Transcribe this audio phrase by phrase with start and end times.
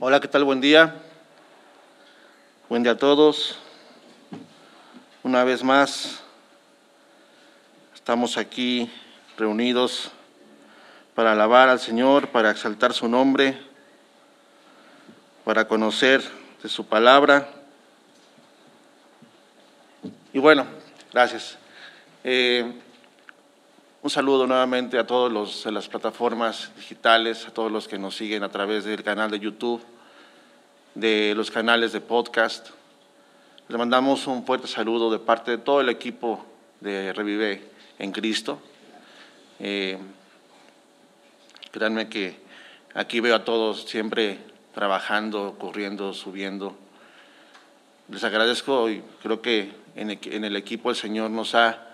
[0.00, 0.44] Hola, ¿qué tal?
[0.44, 0.94] Buen día.
[2.68, 3.58] Buen día a todos.
[5.24, 6.20] Una vez más,
[7.96, 8.88] estamos aquí
[9.36, 10.12] reunidos
[11.16, 13.60] para alabar al Señor, para exaltar su nombre,
[15.44, 16.22] para conocer
[16.62, 17.48] de su palabra.
[20.32, 20.64] Y bueno,
[21.12, 21.58] gracias.
[22.22, 22.72] Eh,
[24.00, 28.16] un saludo nuevamente a todos los de las plataformas digitales, a todos los que nos
[28.16, 29.82] siguen a través del canal de YouTube,
[30.94, 32.68] de los canales de podcast.
[33.68, 36.46] Les mandamos un fuerte saludo de parte de todo el equipo
[36.80, 38.60] de Revive en Cristo.
[39.58, 39.98] Eh,
[41.72, 42.38] créanme que
[42.94, 44.38] aquí veo a todos siempre
[44.74, 46.76] trabajando, corriendo, subiendo.
[48.08, 51.87] Les agradezco y creo que en el equipo el Señor nos ha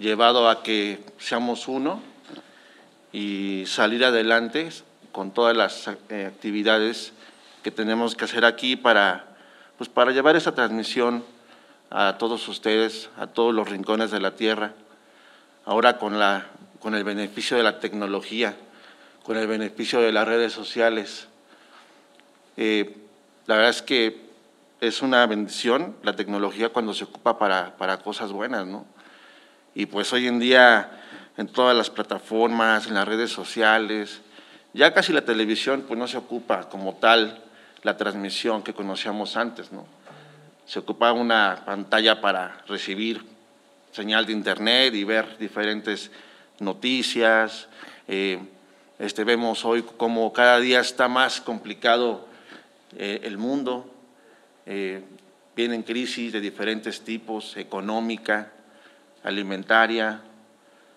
[0.00, 2.00] llevado a que seamos uno
[3.12, 4.70] y salir adelante
[5.12, 7.12] con todas las eh, actividades
[7.62, 9.36] que tenemos que hacer aquí para,
[9.76, 11.22] pues para llevar esa transmisión
[11.90, 14.72] a todos ustedes, a todos los rincones de la tierra,
[15.66, 16.46] ahora con, la,
[16.80, 18.56] con el beneficio de la tecnología,
[19.22, 21.28] con el beneficio de las redes sociales.
[22.56, 22.96] Eh,
[23.46, 24.30] la verdad es que
[24.80, 28.86] es una bendición la tecnología cuando se ocupa para, para cosas buenas, ¿no?
[29.74, 30.90] Y pues hoy en día
[31.36, 34.20] en todas las plataformas, en las redes sociales,
[34.72, 37.42] ya casi la televisión pues no se ocupa como tal
[37.82, 39.86] la transmisión que conocíamos antes, ¿no?
[40.66, 43.24] Se ocupa una pantalla para recibir
[43.92, 46.10] señal de internet y ver diferentes
[46.60, 47.68] noticias.
[48.06, 48.38] Eh,
[48.98, 52.28] este, vemos hoy como cada día está más complicado
[52.96, 53.92] eh, el mundo,
[54.66, 55.02] eh,
[55.56, 58.52] vienen crisis de diferentes tipos, económica,
[59.22, 60.20] alimentaria,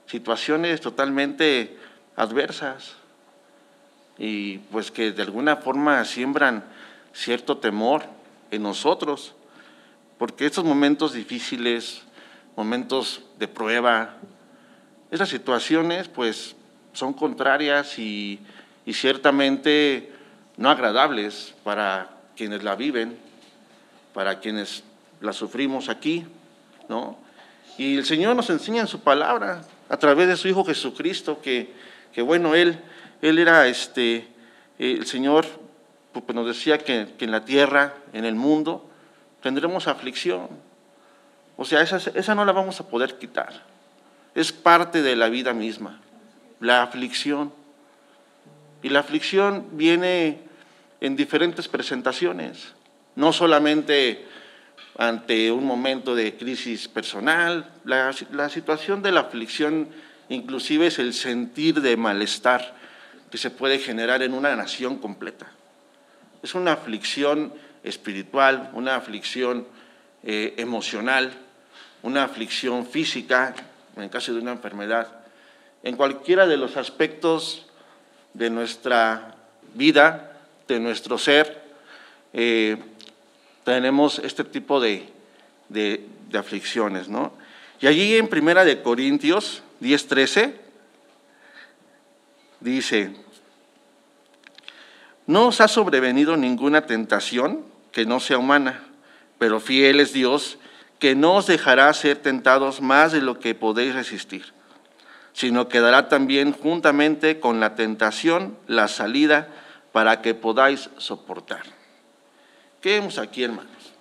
[0.06, 1.78] situaciones totalmente
[2.16, 2.94] adversas
[4.18, 6.64] y pues que de alguna forma siembran
[7.14, 8.04] cierto temor
[8.52, 9.34] en nosotros,
[10.18, 12.04] porque estos momentos difíciles,
[12.56, 14.18] momentos de prueba,
[15.12, 16.56] esas situaciones pues
[16.94, 18.40] son contrarias y,
[18.86, 20.12] y ciertamente
[20.58, 23.18] no agradables para quienes la viven,
[24.14, 24.84] para quienes
[25.22, 26.26] la sufrimos aquí,
[26.90, 27.23] ¿no?
[27.78, 31.74] Y el Señor nos enseña en su palabra, a través de su Hijo Jesucristo, que,
[32.14, 32.80] que bueno, Él,
[33.22, 34.28] Él era este,
[34.78, 35.46] el Señor
[36.12, 38.90] pues, nos decía que, que, en la tierra, en el mundo,
[39.42, 40.48] tendremos aflicción.
[41.58, 43.64] O sea, esa, esa no la vamos a poder quitar.
[44.36, 46.00] Es parte de la vida misma,
[46.60, 47.54] la aflicción.
[48.82, 50.42] Y la aflicción viene
[51.02, 52.74] en diferentes presentaciones,
[53.16, 54.26] no solamente
[54.98, 57.70] ante un momento de crisis personal.
[57.86, 58.14] La,
[58.50, 59.90] situación de la aflicción
[60.30, 62.76] inclusive es el sentir de malestar
[63.30, 65.52] que se puede generar en una nación completa.
[66.42, 69.68] Es una aflicción espiritual, una aflicción
[70.24, 71.34] eh, emocional,
[72.02, 73.56] una aflicción física,
[73.96, 75.08] en caso de una enfermedad.
[75.84, 77.66] En cualquiera de los aspectos
[78.34, 79.36] de nuestra
[79.74, 80.38] vida,
[80.68, 81.62] de nuestro ser,
[82.34, 82.78] eh,
[83.64, 85.10] tenemos este tipo de,
[86.38, 87.34] aflicciones, ¿no?
[87.80, 90.54] Y allí en Primera de Corintios 10:13
[92.60, 93.16] dice,
[95.28, 98.84] no os ha sobrevenido ninguna tentación que no sea humana,
[99.38, 100.58] pero fiel es Dios
[101.00, 104.54] que no os dejará ser tentados más de lo que podéis resistir,
[105.34, 109.50] sino que dará también juntamente con la tentación la salida
[109.92, 111.73] para que podáis soportar.
[112.84, 113.94] ¿Qué vemos aquí, hermanos?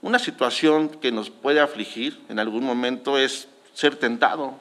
[0.00, 4.54] Una situación que nos puede afligir en algún momento es ser tentado.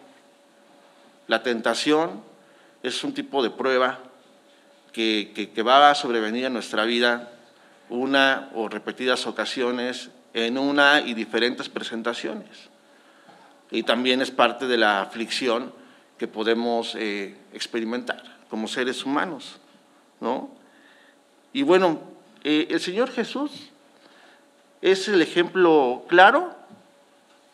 [1.27, 2.21] La tentación
[2.83, 3.99] es un tipo de prueba
[4.91, 7.31] que, va a sobrevenir en nuestra vida
[7.87, 12.69] una o repetidas ocasiones en una y diferentes presentaciones.
[13.71, 15.73] Y también es parte de la aflicción
[16.17, 19.61] que podemos eh, experimentar como seres humanos.
[20.19, 20.51] ¿no?
[21.53, 22.12] Y bueno,
[22.43, 23.51] eh, el Señor Jesús
[24.81, 26.53] es el ejemplo claro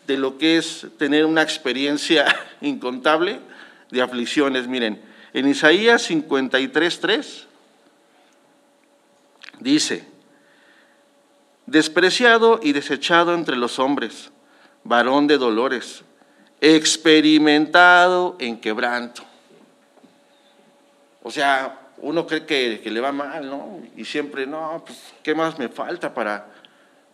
[0.08, 2.26] de lo que es tener una experiencia
[2.62, 3.40] incontable
[3.92, 4.68] de aflicciones.
[4.68, 5.02] Miren,
[5.34, 7.46] en Isaías 53.3
[9.60, 10.08] dice,
[11.68, 14.32] despreciado y desechado entre los hombres,
[14.84, 16.04] varón de dolores,
[16.62, 19.24] experimentado en quebranto.
[21.22, 23.82] O sea, uno cree que, le va mal, ¿no?
[23.96, 26.48] Y siempre, no, pues, ¿qué más me falta para,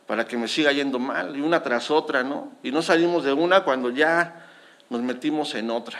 [0.07, 1.35] para que me siga yendo mal?
[1.35, 2.53] Y una tras otra, ¿no?
[2.63, 4.45] Y no salimos de una cuando ya
[4.89, 5.99] nos metimos en otra.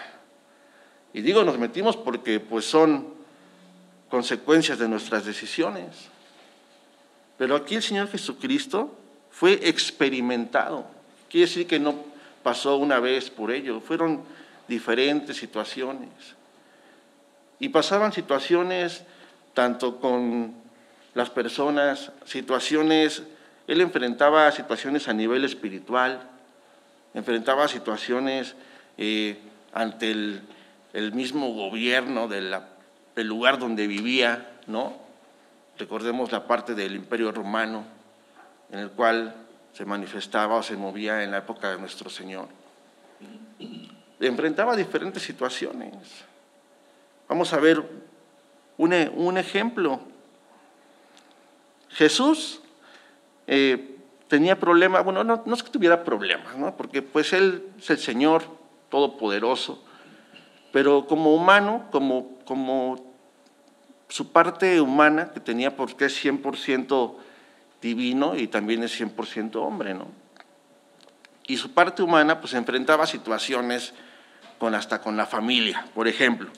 [1.14, 3.14] Y digo nos metimos porque pues son
[4.10, 6.10] consecuencias de nuestras decisiones.
[7.38, 8.98] Pero aquí el Señor Jesucristo
[9.30, 10.86] fue experimentado.
[11.30, 11.96] Quiere decir que no
[12.44, 14.24] pasó una vez por ello, fueron
[14.68, 16.10] diferentes situaciones.
[17.60, 19.04] Y pasaban situaciones
[19.54, 20.54] tanto con
[21.14, 23.24] las personas, situaciones,
[23.68, 26.22] él enfrentaba situaciones a nivel espiritual,
[27.14, 28.56] enfrentaba situaciones
[28.98, 29.40] eh,
[29.74, 32.54] ante el, mismo gobierno del
[33.16, 34.94] lugar donde vivía, ¿no?
[35.78, 37.86] Recordemos la parte del imperio romano,
[38.72, 39.34] en el cual
[39.74, 42.48] se manifestaba o se movía en la época de nuestro Señor.
[44.20, 46.26] Enfrentaba diferentes situaciones.
[47.28, 47.84] Vamos a ver
[48.78, 50.00] un, un ejemplo.
[51.90, 52.62] Jesús
[53.48, 56.76] eh, tenía problemas, bueno, no, no, es que tuviera problemas, ¿no?
[56.76, 58.44] porque pues Él es el Señor
[58.90, 59.84] Todopoderoso,
[60.72, 63.16] pero como humano, como, como
[64.10, 67.16] su parte humana que tenía porque es 100%
[67.82, 70.08] divino y también es 100% hombre, ¿no?
[71.48, 73.94] Y su parte humana pues enfrentaba situaciones
[74.58, 76.50] con hasta con la familia, por ejemplo.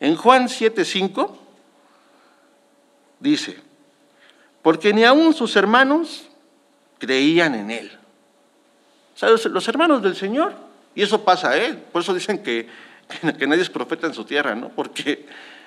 [0.00, 1.36] En Juan 7:5
[3.20, 3.58] dice,
[4.62, 6.28] porque ni aun sus hermanos
[6.98, 7.98] creían en él.
[9.14, 9.44] ¿Sabes?
[9.46, 10.54] Los hermanos del Señor,
[10.94, 12.68] y eso pasa a él, por eso dicen que,
[13.38, 14.70] que nadie es profeta en su tierra, ¿no?
[14.70, 15.26] Porque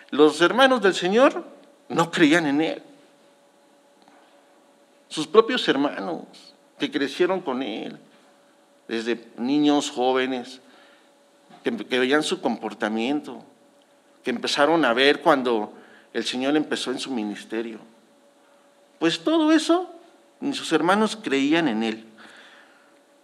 [0.10, 1.44] los hermanos del Señor
[1.90, 2.84] no creían en él
[5.10, 6.24] sus propios hermanos
[6.78, 7.98] que crecieron con él,
[8.88, 10.62] desde niños jóvenes,
[11.64, 13.44] que, veían su comportamiento,
[14.28, 15.72] que empezaron a ver cuando
[16.12, 17.80] el Señor empezó en su ministerio.
[19.00, 19.90] Pues todo eso,
[20.42, 22.04] ni sus hermanos creían en él.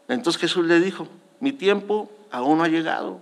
[0.08, 1.10] Entonces Jesús le dijo,
[1.42, 3.20] mi tiempo aún no ha llegado.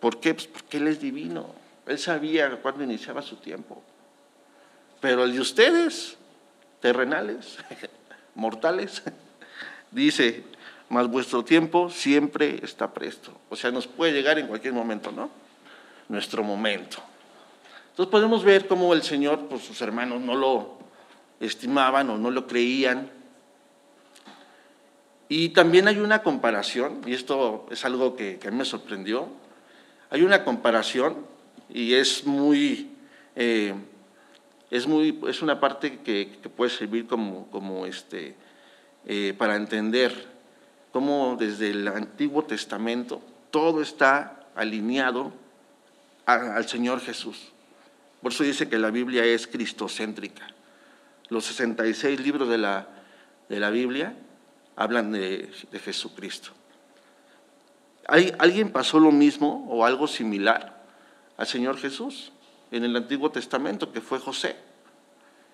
[0.00, 0.34] ¿Por qué?
[0.34, 1.46] Pues porque Él es divino.
[1.86, 3.80] Él sabía cuándo iniciaba su tiempo.
[5.00, 6.16] Pero el de ustedes
[6.80, 7.58] terrenales,
[8.34, 9.00] mortales,
[9.92, 10.42] dice,
[10.88, 13.30] mas vuestro tiempo siempre está presto.
[13.48, 15.43] O sea, nos puede llegar en cualquier momento, ¿no?
[16.08, 16.98] Nuestro momento.
[17.90, 20.78] Entonces podemos ver cómo el Señor, pues sus hermanos no lo
[21.40, 23.10] estimaban o no lo creían.
[25.28, 29.28] Y también hay una comparación, y esto es algo que, a mí me sorprendió,
[30.10, 31.26] hay una comparación
[31.68, 32.90] y es muy...
[33.36, 33.74] Eh,
[34.70, 38.34] es, muy, es una parte que, puede servir como, como este,
[39.06, 40.26] eh, para entender
[40.92, 43.22] cómo desde el Antiguo Testamento
[43.52, 45.32] todo está alineado
[46.26, 47.52] al Señor Jesús.
[48.22, 50.46] Por eso dice que la Biblia es cristocéntrica.
[51.28, 52.88] Los 66 libros de la,
[53.48, 54.14] de la Biblia
[54.76, 56.50] hablan de, de Jesucristo.
[58.06, 60.84] ¿Alguien pasó lo mismo o algo similar
[61.36, 62.32] al Señor Jesús?
[62.76, 64.56] en el Antiguo Testamento, que fue José.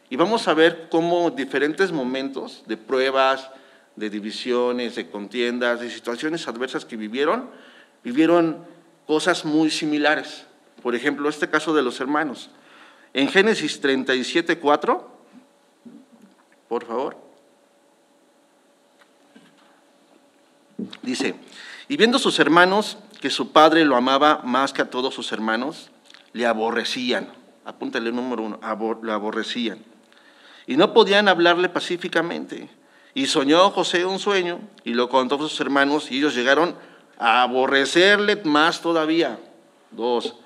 [0.08, 3.50] Y vamos a ver cómo diferentes momentos de pruebas,
[3.94, 7.50] de divisiones, de contiendas, de situaciones adversas que vivieron,
[8.02, 8.64] vivieron
[9.06, 10.46] cosas muy similares.
[10.82, 12.50] Por ejemplo, este caso de los hermanos.
[13.12, 15.11] En Génesis 37, 4,
[16.69, 17.17] por favor,
[21.03, 21.35] dice,
[21.88, 25.91] y viendo sus hermanos que su padre lo amaba más que a todos sus hermanos,
[26.32, 27.29] le aborrecían.
[27.65, 28.61] Apúntale el número uno,
[29.03, 29.85] le aborrecían.
[30.67, 32.70] Y no podían hablarle pacíficamente.
[33.13, 36.77] Y soñó José un sueño y lo contó a sus hermanos y ellos llegaron
[37.19, 39.39] a aborrecerle más todavía.
[39.91, 40.37] Dos.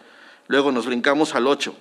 [0.47, 1.75] Luego nos brincamos al ocho.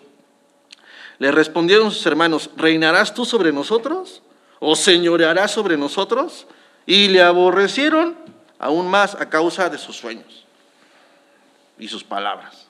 [1.19, 4.21] Le respondieron sus hermanos, ¿reinarás tú sobre nosotros?
[4.59, 6.47] ¿O señorearás sobre nosotros?
[6.85, 8.15] Y le aborrecieron
[8.59, 10.45] aún más a causa de sus sueños
[11.77, 12.67] y sus palabras.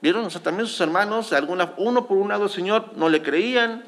[0.00, 0.24] ¿Vieron?
[0.24, 3.84] O sea, también sus hermanos, alguna, uno por un lado el Señor no le creían,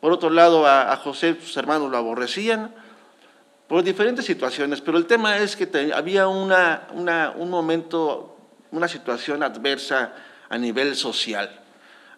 [0.00, 2.74] por otro lado a, José sus hermanos lo aborrecían,
[3.68, 6.88] por diferentes situaciones, pero el tema es que había una,
[7.36, 8.31] un momento,
[8.72, 10.12] una situación adversa
[10.48, 11.60] a nivel social.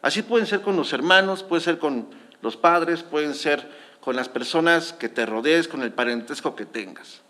[0.01, 2.09] Así pueden ser con los hermanos, puede ser con
[2.41, 3.69] los padres, pueden ser
[4.01, 7.21] con las personas que te rodees, con el parentesco que tengas.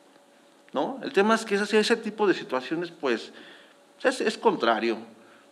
[0.73, 1.01] ¿no?
[1.03, 3.33] El tema es que ese, ese tipo de situaciones, pues,
[4.03, 4.99] es, es contrario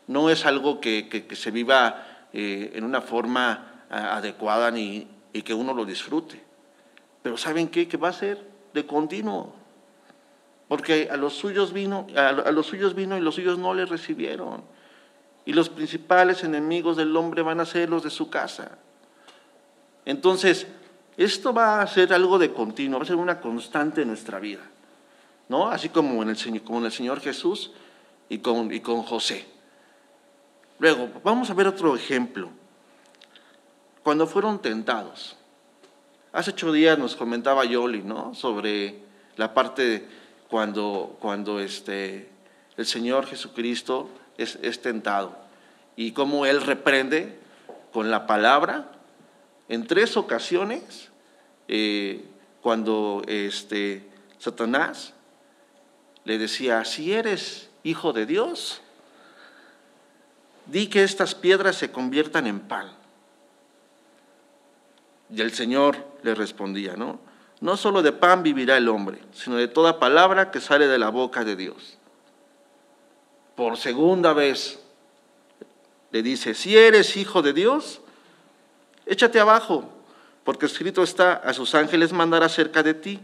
[0.07, 5.75] no es algo que, se viva eh, en una forma adecuada ni, y que uno
[5.75, 6.43] lo disfrute.
[7.23, 7.87] Pero ¿saben qué?
[7.87, 9.55] Que va a ser de continuo.
[10.73, 14.65] Porque a los suyos vino, a, los suyos vino y los suyos no le recibieron.
[15.45, 18.79] Y los principales enemigos del hombre van a ser los de su casa.
[20.07, 20.67] Entonces,
[21.19, 24.63] esto va a ser algo de continuo, va a ser una constante en nuestra vida.
[25.51, 25.69] ¿No?
[25.69, 27.73] Así como en el, como en el Señor Jesús
[28.31, 29.45] y con, y con José.
[30.79, 32.49] Luego, vamos a ver otro ejemplo.
[34.03, 35.37] cuando fueron tentados.
[36.33, 38.35] Hace ocho días nos comentaba Yoli, ¿no?
[38.35, 39.03] Sobre
[39.37, 40.22] la parte
[40.53, 42.29] cuando, cuando este,
[42.77, 45.35] el Señor Jesucristo es, tentado
[45.97, 47.39] y cómo Él reprende
[47.91, 48.93] con la palabra
[49.71, 51.09] en tres ocasiones
[51.69, 52.27] eh,
[52.61, 54.07] cuando este,
[54.37, 55.15] Satanás
[56.25, 58.83] le decía, si eres hijo de Dios,
[60.67, 62.93] di que estas piedras se conviertan en pan.
[65.31, 67.32] Y el Señor le respondía, ¿no?
[67.63, 71.11] No solo de pan vivirá el hombre, sino de toda palabra que sale de la
[71.11, 71.97] boca de Dios.
[73.55, 74.81] Por segunda vez
[76.11, 78.01] le dice, si eres hijo de Dios,
[79.07, 79.89] échate abajo,
[80.43, 83.21] porque escrito está, a sus ángeles mandará cerca de ti,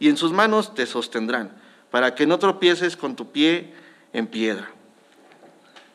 [0.00, 1.56] y en sus manos te sostendrán,
[1.92, 3.72] para que no tropieces con tu pie
[4.12, 4.68] en piedra.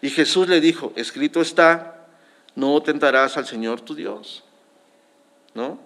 [0.02, 2.08] Y Jesús le dijo, escrito está,
[2.56, 4.46] no tentarás al Señor tu Dios.
[5.54, 5.85] ¿No?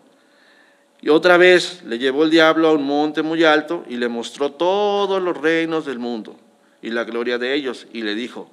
[1.01, 4.51] Y otra vez le llevó el diablo a un monte muy alto y le mostró
[4.51, 6.35] todos los reinos del mundo
[6.81, 7.87] y la gloria de ellos.
[7.93, 8.49] Y le dijo,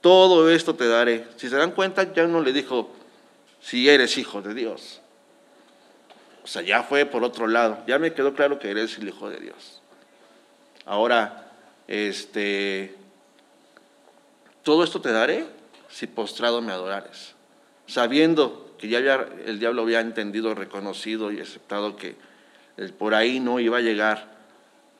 [0.00, 1.26] todo esto te daré.
[1.36, 2.90] Si se dan cuenta, ya no le dijo,
[3.60, 5.00] si eres hijo de Dios.
[6.42, 7.78] O sea, ya fue por otro lado.
[7.86, 9.80] Ya me quedó claro que eres el hijo de Dios.
[10.84, 11.50] Ahora,
[11.88, 12.94] este,
[14.62, 15.46] todo esto te daré
[15.88, 17.34] si postrado me adorares.
[17.86, 22.16] Sabiendo que ya el diablo había entendido, reconocido y aceptado que
[22.98, 24.34] por ahí no iba a llegar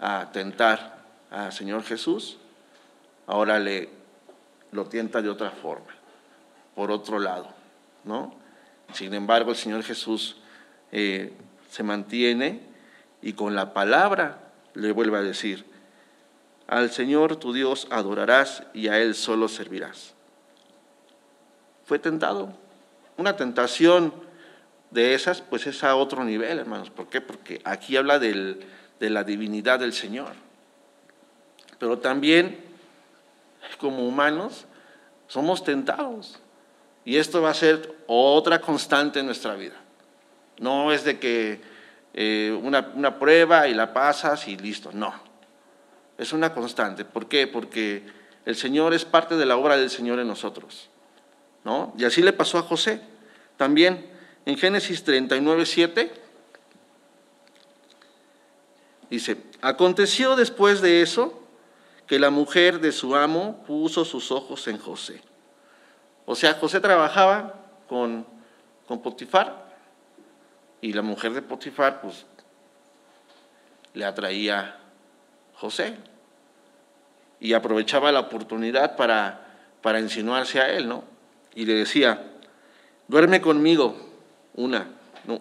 [0.00, 2.38] a tentar al Señor Jesús,
[3.26, 3.88] ahora le
[4.72, 5.94] lo tienta de otra forma,
[6.74, 7.48] por otro lado,
[8.02, 8.34] ¿no?
[8.92, 10.36] Sin embargo, el Señor Jesús
[10.90, 11.32] eh,
[11.70, 12.60] se mantiene
[13.22, 15.64] y con la palabra le vuelve a decir,
[16.66, 20.14] al Señor tu Dios adorarás y a Él solo servirás.
[21.84, 22.63] Fue tentado.
[23.16, 24.12] Una tentación
[24.90, 26.90] de esas, pues es a otro nivel, hermanos.
[26.90, 27.20] ¿Por qué?
[27.20, 28.66] Porque aquí habla de
[29.00, 30.32] la divinidad del Señor.
[31.78, 32.58] Pero también,
[33.78, 34.66] como humanos,
[35.26, 36.40] somos tentados.
[37.04, 39.76] Y esto va a ser otra constante en nuestra vida.
[40.58, 41.60] No es de que
[42.14, 44.90] eh, una, una prueba y la pasas y listo.
[44.92, 45.34] No
[46.18, 47.04] es una constante.
[47.04, 47.46] ¿Por qué?
[47.46, 48.04] Porque
[48.44, 50.90] el Señor es parte de la obra del Señor en nosotros.
[51.96, 53.00] Y así le pasó a José.
[53.56, 54.06] También
[54.44, 56.12] en Génesis 39, 7
[59.08, 61.40] dice, aconteció después de eso
[62.06, 65.22] que la mujer de su amo puso sus ojos en José.
[66.26, 67.54] O sea, José trabajaba
[67.88, 68.26] con,
[68.86, 69.64] con Potifar
[70.82, 72.26] y la mujer de Potifar pues
[73.94, 74.78] le atraía
[75.54, 75.96] José.
[77.40, 79.46] Y aprovechaba la oportunidad para,
[79.80, 81.13] para insinuarse a él, ¿no?
[81.54, 82.32] Y le decía,
[83.08, 83.96] duerme conmigo,
[84.54, 84.88] una,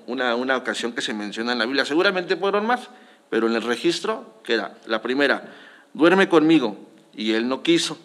[0.08, 1.86] una, una ocasión que se menciona en la Biblia.
[1.86, 2.90] Seguramente fueron más,
[3.30, 5.54] pero en el registro queda la primera,
[5.94, 6.78] duerme conmigo.
[7.16, 7.98] Y él no quiso.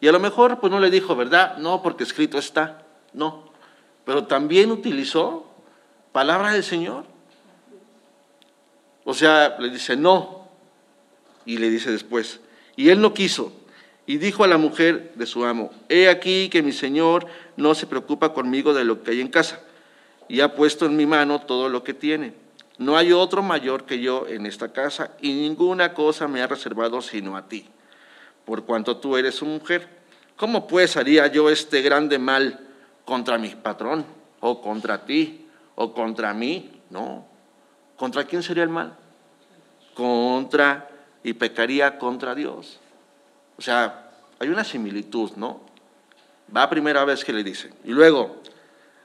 [0.00, 1.56] Y a lo mejor pues no le dijo, ¿verdad?
[1.58, 2.82] No, porque escrito está.
[3.12, 3.50] No.
[4.04, 5.50] Pero también utilizó
[6.12, 7.04] palabra del Señor.
[9.04, 10.48] O sea, le dice, no,
[11.44, 12.40] y le dice después,
[12.76, 13.52] y él no quiso,
[14.06, 17.86] y dijo a la mujer de su amo, he aquí que mi señor no se
[17.86, 19.60] preocupa conmigo de lo que hay en casa,
[20.28, 22.34] y ha puesto en mi mano todo lo que tiene.
[22.76, 27.00] No hay otro mayor que yo en esta casa, y ninguna cosa me ha reservado
[27.00, 27.66] sino a ti,
[28.44, 29.88] por cuanto tú eres su mujer.
[30.36, 32.60] ¿Cómo pues haría yo este grande mal
[33.04, 34.04] contra mi patrón,
[34.40, 35.46] o contra ti,
[35.76, 36.82] o contra mí?
[36.90, 37.26] No.
[37.96, 38.96] ¿Contra quién sería el mal?
[39.94, 40.90] Contra
[41.22, 42.80] y pecaría contra Dios.
[43.58, 45.60] O sea, hay una similitud, ¿no?
[46.54, 47.70] Va primera vez que le dice.
[47.84, 48.42] Y luego,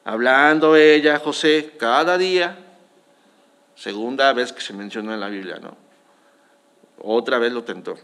[0.04, 2.58] hablando ella, José, cada día,
[3.76, 5.78] segunda vez que se menciona en la Biblia, ¿no?
[7.02, 7.98] Otra vez lo tentó.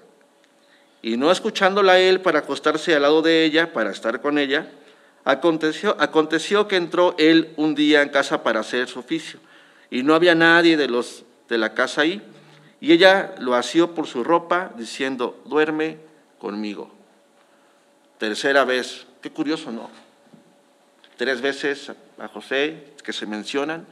[1.02, 4.72] Y no escuchándola él para acostarse al lado de ella, para estar con ella,
[5.24, 9.40] aconteció, aconteció que entró él un día en casa para hacer su oficio.
[9.92, 12.22] Y no había nadie de los de la casa ahí
[12.86, 15.98] y ella lo asió por su ropa, diciendo, duerme
[16.46, 16.92] conmigo.
[18.20, 19.90] Tercera vez, qué curioso, ¿no?
[21.18, 23.88] Tres veces a José que se mencionan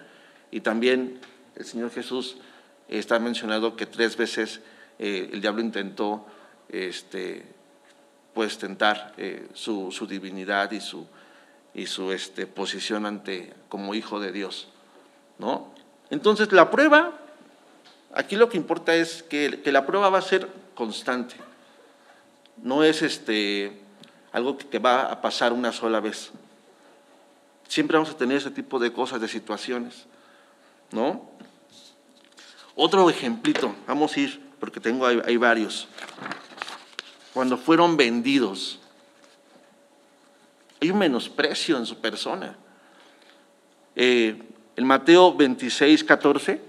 [0.52, 1.20] y también
[1.56, 2.38] el Señor Jesús
[2.88, 4.62] está mencionado que tres veces
[5.00, 6.28] eh, el diablo intentó
[6.70, 7.44] este,
[8.36, 11.08] pues tentar eh, su, divinidad y su,
[11.74, 14.68] y su este, posición ante como hijo de Dios.
[15.40, 15.74] ¿no?
[16.12, 17.20] Entonces la prueba
[18.16, 21.36] Aquí lo que importa es que, la prueba va a ser constante.
[22.58, 23.82] No es este,
[24.32, 26.32] algo que te va a pasar una sola vez,
[27.74, 30.06] Siempre vamos a tener ese tipo de cosas, de situaciones,
[30.92, 31.28] ¿no?
[32.76, 35.88] Otro ejemplito, vamos a ir, porque tengo, hay, varios.
[37.34, 38.80] Cuando fueron vendidos,
[40.82, 42.56] hay un menosprecio en su persona.
[43.96, 44.40] Eh,
[44.76, 46.62] en Mateo 26, 14,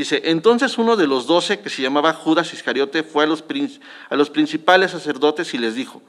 [0.00, 3.44] dice, entonces uno de los doce, que se llamaba Judas Iscariote, fue a los,
[4.08, 6.02] a los principales sacerdotes y les dijo,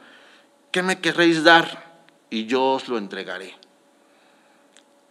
[0.71, 1.91] ¿qué me querréis dar?
[2.29, 3.55] Y yo os lo entregaré.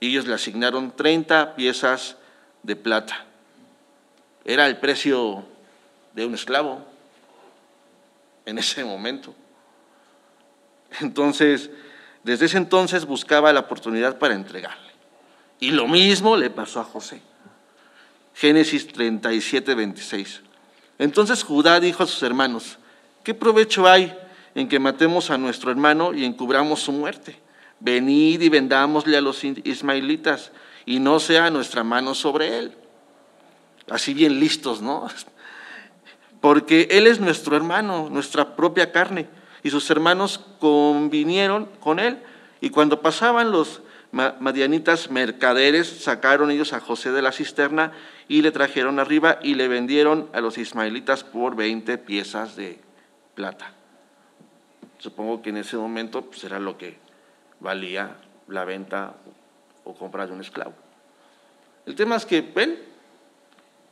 [0.00, 2.16] Ellos le asignaron 30 piezas
[2.62, 3.26] de plata.
[4.44, 5.44] Era el precio
[6.14, 6.84] de un esclavo
[8.46, 9.34] en ese momento.
[11.00, 11.70] Entonces,
[12.24, 14.90] desde ese entonces buscaba la oportunidad para entregarle.
[15.58, 17.22] Y lo mismo le pasó a José.
[18.40, 20.40] Génesis 37, 26.
[20.98, 22.78] Entonces Judá dijo a sus hermanos,
[23.22, 24.16] ¿qué provecho hay
[24.54, 27.38] en que matemos a nuestro hermano y encubramos su muerte?
[27.80, 30.52] Venid y vendámosle a los ismaelitas
[30.86, 32.76] y no sea nuestra mano sobre él
[33.90, 35.08] así bien listos, ¿no?
[36.40, 39.28] Porque Él es nuestro hermano, nuestra propia carne,
[39.62, 42.18] y sus hermanos convinieron con Él,
[42.62, 43.82] y cuando pasaban los
[44.12, 47.92] madianitas mercaderes, sacaron ellos a José de la cisterna
[48.28, 52.80] y le trajeron arriba y le vendieron a los ismaelitas por 20 piezas de
[53.34, 53.72] plata.
[54.98, 56.98] Supongo que en ese momento pues, era lo que
[57.60, 58.16] valía
[58.48, 59.14] la venta
[59.84, 60.74] o compra de un esclavo.
[61.86, 62.78] El tema es que, ven,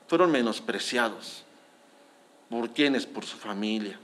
[0.07, 1.45] fueron menospreciados.
[2.51, 3.07] ¿Por quiénes?
[3.07, 3.99] Por su familia.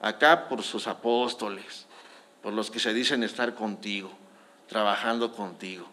[0.00, 1.86] Acá por sus apóstoles,
[2.42, 4.10] por los que se dicen estar contigo,
[4.72, 5.86] trabajando contigo,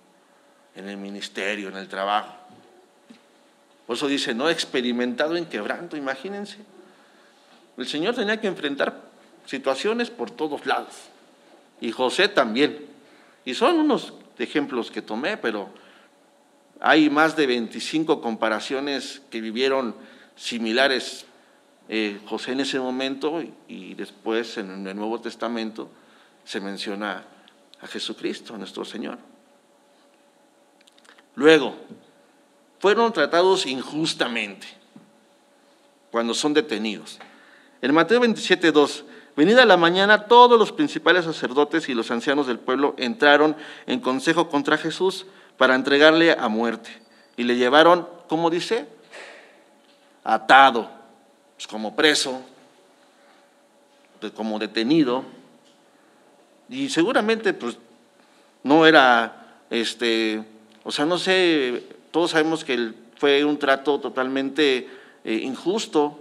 [0.74, 2.34] en el ministerio, en el trabajo.
[3.86, 6.58] Por eso dice, no experimentado en quebranto, imagínense.
[7.78, 9.02] El Señor tenía que enfrentar
[9.46, 10.94] situaciones por todos lados.
[11.82, 12.88] Y José también.
[13.44, 15.70] Y son unos ejemplos que tomé, pero
[16.80, 19.94] hay más de 25 comparaciones que vivieron
[20.38, 21.26] similares
[21.89, 25.89] eh, José en ese momento y después en el Nuevo Testamento
[26.46, 27.26] se menciona
[27.82, 29.18] a Jesucristo, nuestro Señor.
[31.36, 31.76] Luego,
[32.80, 34.68] fueron tratados injustamente
[36.12, 37.20] cuando son detenidos.
[37.82, 42.60] En Mateo 27, 2, venida la mañana, todos los principales sacerdotes y los ancianos del
[42.60, 45.26] pueblo entraron en consejo contra Jesús
[45.58, 46.89] para entregarle a muerte.
[47.38, 48.88] Y le llevaron, ¿cómo dice?
[50.24, 50.89] Atado,
[51.56, 52.42] pues como preso,
[54.20, 55.24] pues como detenido.
[56.69, 57.77] Y seguramente, pues,
[58.63, 60.43] no era, este,
[60.84, 64.88] o sea, no sé, todos sabemos que fue un trato totalmente
[65.23, 66.19] eh, injusto.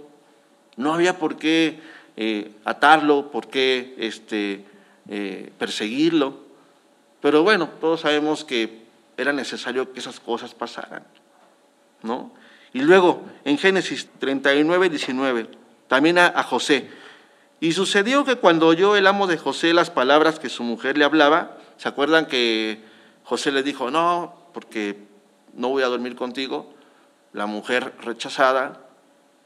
[0.75, 1.79] No había por qué
[2.17, 4.65] eh, atarlo, por qué este,
[5.07, 6.37] eh, perseguirlo.
[7.21, 8.83] Pero bueno, todos sabemos que
[9.17, 11.03] era necesario que esas cosas pasaran.
[12.03, 12.31] ¿no?
[12.73, 15.47] Y luego, en Génesis 39, 19,
[15.87, 16.89] también a, José.
[17.59, 21.05] Y sucedió que cuando oyó el amo de José las palabras que su mujer le
[21.05, 22.81] hablaba, ¿se acuerdan que
[23.23, 24.97] José le dijo, no, porque
[25.53, 26.73] no voy a dormir contigo?
[27.33, 28.79] La mujer rechazada,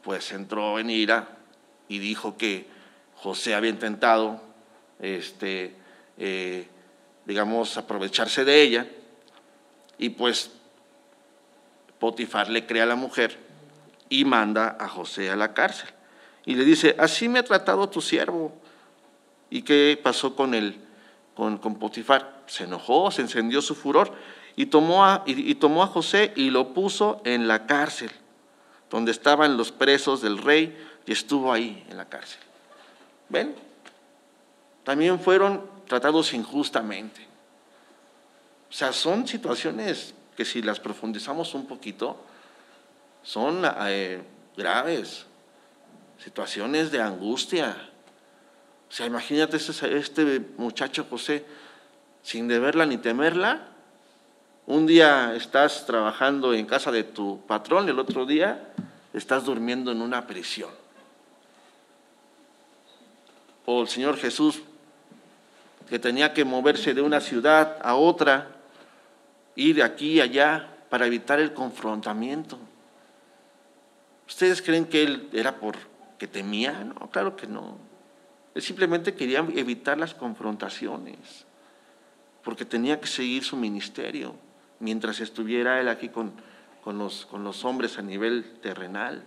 [0.04, 1.30] pues entró en ira
[1.88, 2.68] y dijo que
[3.16, 4.42] José había intentado,
[5.00, 5.76] este,
[6.18, 6.68] eh,
[7.26, 8.88] digamos, aprovecharse de ella
[9.98, 10.52] y pues
[12.00, 13.40] Potifar le crea a la mujer
[14.10, 15.88] y manda a José a la cárcel.
[16.46, 18.54] Y le dice, así me ha tratado tu siervo.
[19.50, 20.80] ¿Y qué pasó con él?
[21.36, 22.44] Con, Potifar.
[22.48, 24.12] Se enojó, se encendió su furor
[24.56, 28.12] y tomó, a, y tomó a José y lo puso en la cárcel,
[28.90, 32.40] donde estaban los presos del rey, y estuvo ahí en la cárcel.
[33.30, 33.56] ¿Ven?
[34.84, 37.26] También fueron tratados injustamente.
[38.70, 42.18] O sea, son situaciones que si las profundizamos un poquito,
[43.22, 44.22] son eh,
[44.58, 45.26] graves,
[46.24, 47.76] situaciones de angustia.
[48.90, 51.46] O sea, imagínate este, muchacho José,
[52.22, 53.68] sin deberla ni temerla,
[54.66, 58.70] un día estás trabajando en casa de tu patrón el otro día
[59.14, 60.70] estás durmiendo en una prisión.
[63.66, 64.62] O el Señor Jesús,
[65.90, 68.56] que tenía que moverse de una ciudad a otra,
[69.56, 72.58] ir de aquí y allá para evitar el confrontamiento.
[74.28, 75.58] ¿Ustedes creen que él era
[76.14, 76.84] porque temía?
[76.84, 77.76] No, claro que no.
[78.54, 81.46] Él simplemente quería evitar las confrontaciones,
[82.44, 84.36] porque tenía que seguir su ministerio
[84.80, 86.32] mientras estuviera él aquí con,
[86.84, 89.24] con, los, con los hombres a nivel terrenal.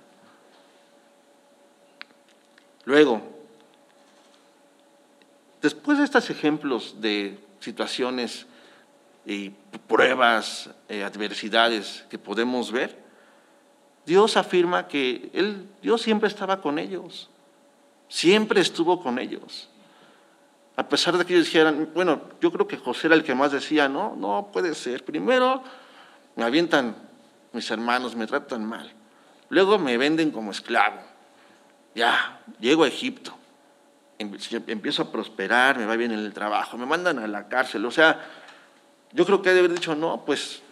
[2.84, 3.20] Luego,
[5.60, 8.46] después de estos ejemplos de situaciones
[9.24, 9.50] y
[9.88, 13.05] pruebas, eh, adversidades que podemos ver,
[14.06, 17.28] Dios afirma que él, Dios siempre estaba con ellos,
[18.08, 19.68] siempre estuvo con ellos.
[20.76, 23.50] A pesar de que ellos dijeran, bueno, yo creo que José era el que más
[23.50, 25.04] decía, no, no puede ser.
[25.04, 25.62] Primero
[26.36, 26.94] me avientan
[27.52, 28.92] mis hermanos, me tratan mal.
[29.48, 31.00] Luego me venden como esclavo.
[31.94, 33.34] Ya, llego a Egipto.
[34.18, 37.84] Em, empiezo a prosperar, me va bien en el trabajo, me mandan a la cárcel.
[37.86, 38.24] O sea,
[39.12, 40.62] yo creo que debe haber dicho, no, pues,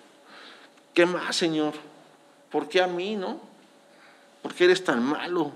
[0.93, 1.73] ¿qué más, Señor?
[2.55, 3.41] ¿Por qué a mí, no?
[4.41, 5.51] ¿Por qué eres tan malo?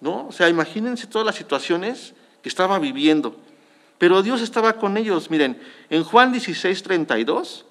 [0.00, 0.26] ¿No?
[0.26, 3.36] O sea, imagínense todas las situaciones que estaba viviendo.
[3.98, 5.30] Pero Dios estaba con ellos.
[5.30, 7.64] Miren, en Juan 16, 32,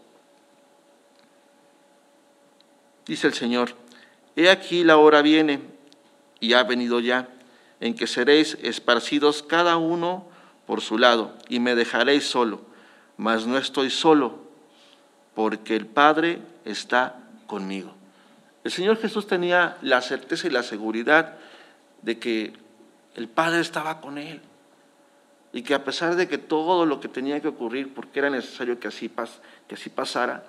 [3.05, 3.75] dice el Señor,
[4.37, 5.59] he aquí la hora viene
[6.39, 7.27] y ha venido ya,
[7.81, 10.27] en que seréis esparcidos cada uno
[10.65, 12.61] por su lado y me dejaréis solo,
[13.17, 14.39] mas no estoy solo,
[15.35, 17.93] porque el Padre está conmigo.
[18.63, 21.37] El Señor Jesús tenía la certeza y la seguridad
[22.01, 22.53] de que
[23.15, 24.41] el Padre estaba con él
[25.53, 28.79] y que a pesar de que todo lo que tenía que ocurrir, porque era necesario
[28.79, 29.11] que así,
[29.67, 30.45] que así pasara,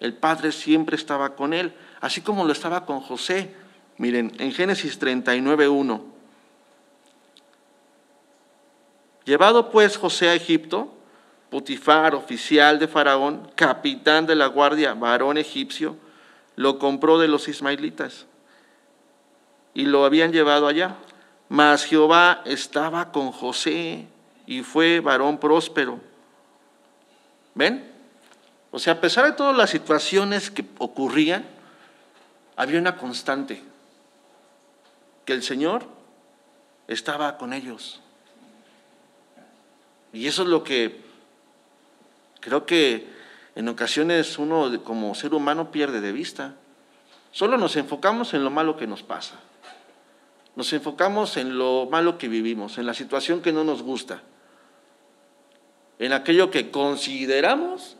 [0.00, 3.54] el Padre siempre estaba con él, así como lo estaba con José.
[3.98, 6.02] Miren, en Génesis 39.1,
[9.24, 10.92] llevado pues José a Egipto,
[11.52, 15.98] Potifar, oficial de Faraón, capitán de la guardia, varón egipcio,
[16.56, 18.24] lo compró de los ismaelitas
[19.74, 20.96] y lo habían llevado allá.
[21.50, 24.06] Mas Jehová estaba con José
[24.46, 26.00] y fue varón próspero.
[27.54, 27.86] ¿Ven?
[28.70, 31.44] O sea, a pesar de todas las situaciones que ocurrían,
[32.56, 33.62] había una constante,
[35.26, 35.84] que el Señor
[36.88, 38.00] estaba con ellos.
[40.14, 41.11] Y eso es lo que
[42.42, 43.06] Creo que
[43.54, 46.56] en ocasiones uno como ser humano pierde de vista.
[47.30, 49.36] Solo nos enfocamos en lo malo que nos pasa.
[50.56, 54.22] Nos enfocamos en lo malo que vivimos, en la situación que no nos gusta,
[55.98, 57.96] en aquello que consideramos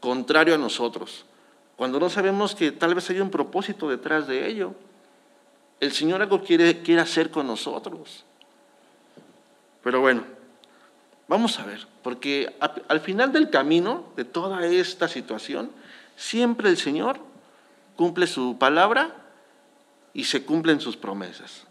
[0.00, 1.26] contrario a nosotros,
[1.76, 4.74] cuando no sabemos que tal vez hay un propósito detrás de ello.
[5.78, 8.24] El Señor algo quiere, quiere hacer con nosotros.
[9.82, 10.24] Pero bueno,
[11.32, 15.70] Vamos a ver, porque al final del camino de toda esta situación,
[16.14, 17.20] siempre el Señor
[17.96, 19.16] cumple su palabra
[20.12, 21.66] y se cumplen sus promesas.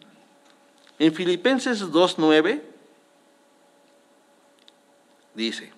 [0.97, 2.63] En Filipenses 2.9
[5.36, 5.71] dice,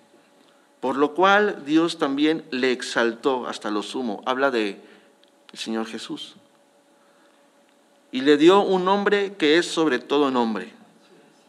[0.80, 4.80] por lo cual Dios también le exaltó hasta lo sumo, habla de
[5.52, 6.36] Señor Jesús,
[8.10, 10.72] y le dio un nombre que es sobre todo nombre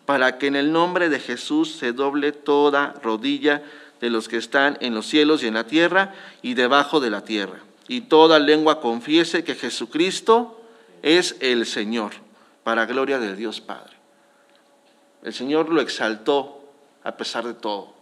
[0.05, 3.63] para que en el nombre de Jesús se doble toda rodilla
[4.01, 7.23] de los que están en los cielos y en la tierra y debajo de la
[7.23, 10.61] tierra, y toda lengua confiese que Jesucristo
[11.01, 12.13] es el Señor,
[12.63, 13.93] para gloria de Dios Padre.
[15.23, 16.63] El Señor lo exaltó
[17.03, 17.93] a pesar de todo.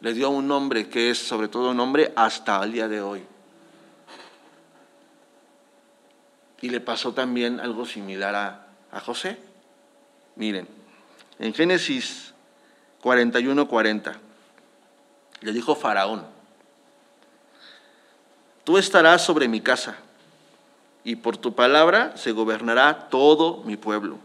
[0.00, 3.24] Le dio un nombre que es sobre todo un nombre hasta el día de hoy.
[6.60, 9.38] Y le pasó también algo similar a, a José.
[10.36, 10.66] Miren,
[11.38, 12.32] en Génesis
[13.00, 14.14] 41, 40,
[15.40, 16.24] le dijo Faraón,
[18.64, 19.96] tú estarás sobre mi casa
[21.04, 24.18] y por tu palabra se gobernará todo mi pueblo.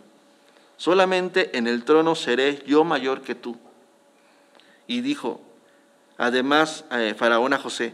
[0.77, 3.57] Solamente en el trono seré yo mayor que tú.
[4.87, 5.41] Y dijo,
[6.17, 7.93] además, eh, Faraón a José,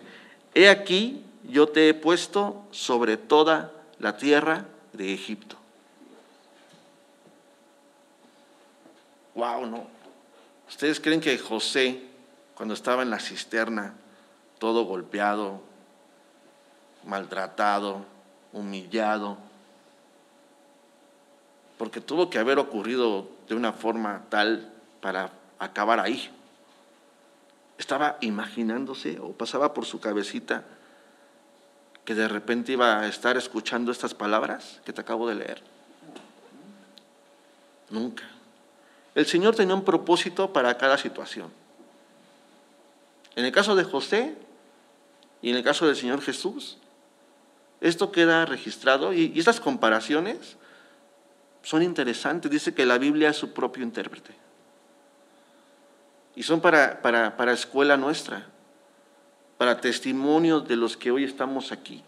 [0.53, 5.57] he aquí yo te he puesto sobre toda la tierra de Egipto.
[9.35, 9.87] Wow, ¿no?
[10.67, 12.01] ¿Ustedes creen que José,
[12.55, 13.93] cuando estaba en la cisterna,
[14.57, 15.61] todo golpeado,
[17.05, 18.05] maltratado,
[18.53, 19.37] humillado,
[21.77, 24.71] porque tuvo que haber ocurrido de una forma tal
[25.01, 26.31] para acabar ahí.
[27.77, 30.63] Estaba imaginándose o pasaba por su cabecita
[32.05, 35.61] que de repente iba a estar escuchando estas palabras que te acabo de leer.
[37.89, 38.23] Nunca.
[39.15, 41.49] El Señor tenía un propósito para cada situación.
[43.35, 44.35] En el caso de José
[45.41, 46.77] y en el caso del Señor Jesús,
[47.79, 50.57] esto queda registrado y, estas comparaciones
[51.63, 52.51] son interesantes.
[52.51, 54.33] Dice que la Biblia es su propio intérprete.
[56.35, 58.47] Y son para, para, para escuela nuestra,
[59.57, 62.03] para testimonio de los que hoy estamos aquí.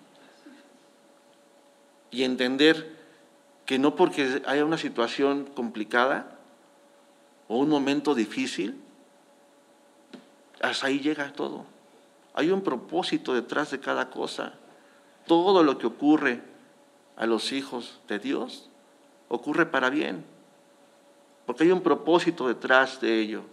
[2.12, 2.98] Y entender
[3.66, 6.37] que no porque haya una situación complicada,
[7.48, 8.82] o un momento difícil,
[10.62, 11.66] hasta ahí llega todo.
[12.34, 14.54] Hay un propósito detrás de cada cosa.
[15.26, 16.42] Todo lo que ocurre
[17.16, 18.70] a los hijos de Dios
[19.28, 20.24] ocurre para bien.
[21.46, 23.44] Porque hay un propósito detrás de ello.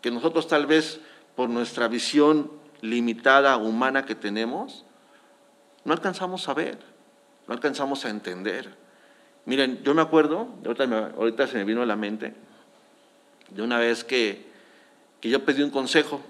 [0.00, 1.00] Que nosotros tal vez
[1.36, 4.84] por nuestra visión limitada humana que tenemos,
[5.84, 6.78] no alcanzamos a ver,
[7.46, 8.76] no alcanzamos a entender.
[9.46, 10.48] Miren, yo me acuerdo,
[11.16, 12.34] ahorita, se me vino a la mente,
[13.50, 14.46] de una vez que,
[15.22, 16.20] yo pedí un consejo,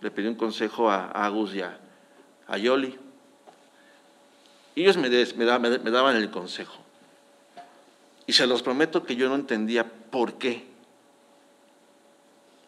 [0.00, 1.78] le pedí un consejo a, Agus y a,
[2.56, 2.96] Yoli.
[4.74, 5.44] Ellos me, me,
[5.90, 6.78] daban el consejo.
[8.26, 10.66] Y se los prometo que yo no entendía por qué.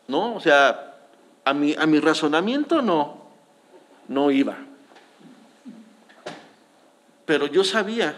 [0.09, 0.35] ¿No?
[0.35, 0.99] O sea,
[1.45, 3.25] a mi, a mi razonamiento no,
[4.09, 4.59] no iba.
[7.27, 8.17] Pero yo sabía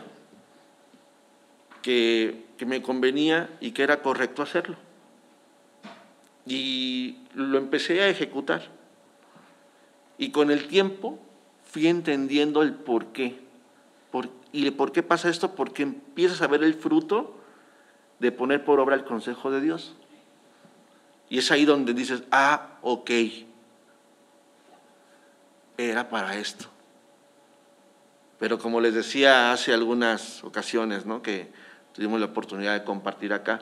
[1.83, 4.77] que, me convenía y que era correcto hacerlo.
[6.46, 8.62] Y lo empecé a ejecutar.
[10.18, 11.18] Y con el tiempo
[11.64, 13.40] fui entendiendo el por qué.
[14.11, 15.55] Por, ¿Y por qué pasa esto?
[15.55, 17.37] Porque empiezas a ver el fruto
[18.18, 19.94] de poner por obra el consejo de Dios.
[21.28, 23.11] Y es ahí donde dices, ah, ok,
[25.78, 26.66] era para esto.
[28.38, 31.22] Pero como les decía hace algunas ocasiones, ¿no?
[31.22, 31.50] que
[31.92, 33.61] tuvimos la oportunidad de compartir acá.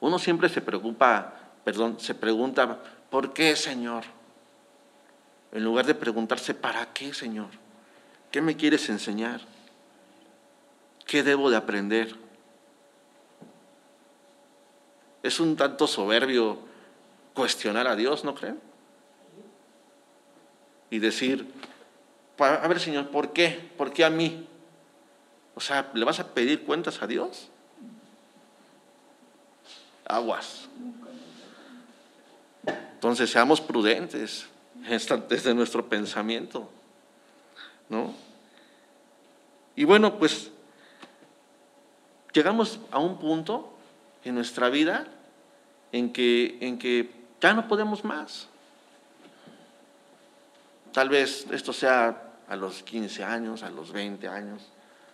[0.00, 4.04] Uno siempre se preocupa, perdón, se pregunta, ¿por qué, Señor?
[5.52, 7.48] En lugar de preguntarse, ¿para qué, Señor?
[8.30, 9.40] ¿Qué me quieres enseñar?
[11.06, 12.14] ¿Qué debo de aprender?
[15.22, 16.58] Es un tanto soberbio
[17.32, 18.60] cuestionar a Dios, ¿no creen?
[20.90, 21.50] Y decir,
[22.38, 23.70] a ver, Señor, ¿por qué?
[23.76, 24.46] ¿Por qué a mí?
[25.54, 27.50] O sea, ¿le vas a pedir cuentas a Dios?
[30.08, 30.68] Aguas.
[32.94, 34.46] Entonces, seamos prudentes
[35.28, 36.70] desde nuestro pensamiento.
[37.88, 38.14] ¿No?
[39.76, 40.50] Y bueno, pues
[42.32, 43.76] llegamos a un punto
[44.24, 45.06] en nuestra vida
[45.92, 48.48] en que, en que ya no podemos más.
[50.92, 54.62] Tal vez esto sea a los 15 años, a los 20 años,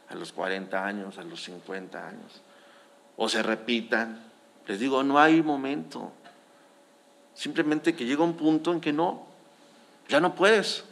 [0.08, 2.42] a los 40 años, a los 50 años,
[3.16, 4.31] o se repitan.
[4.66, 6.12] Les digo, no hay momento.
[7.34, 9.26] Simplemente que llega un punto en que no,
[10.08, 10.84] ya no puedes.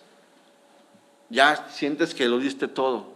[1.29, 3.13] Ya sientes que lo diste todo,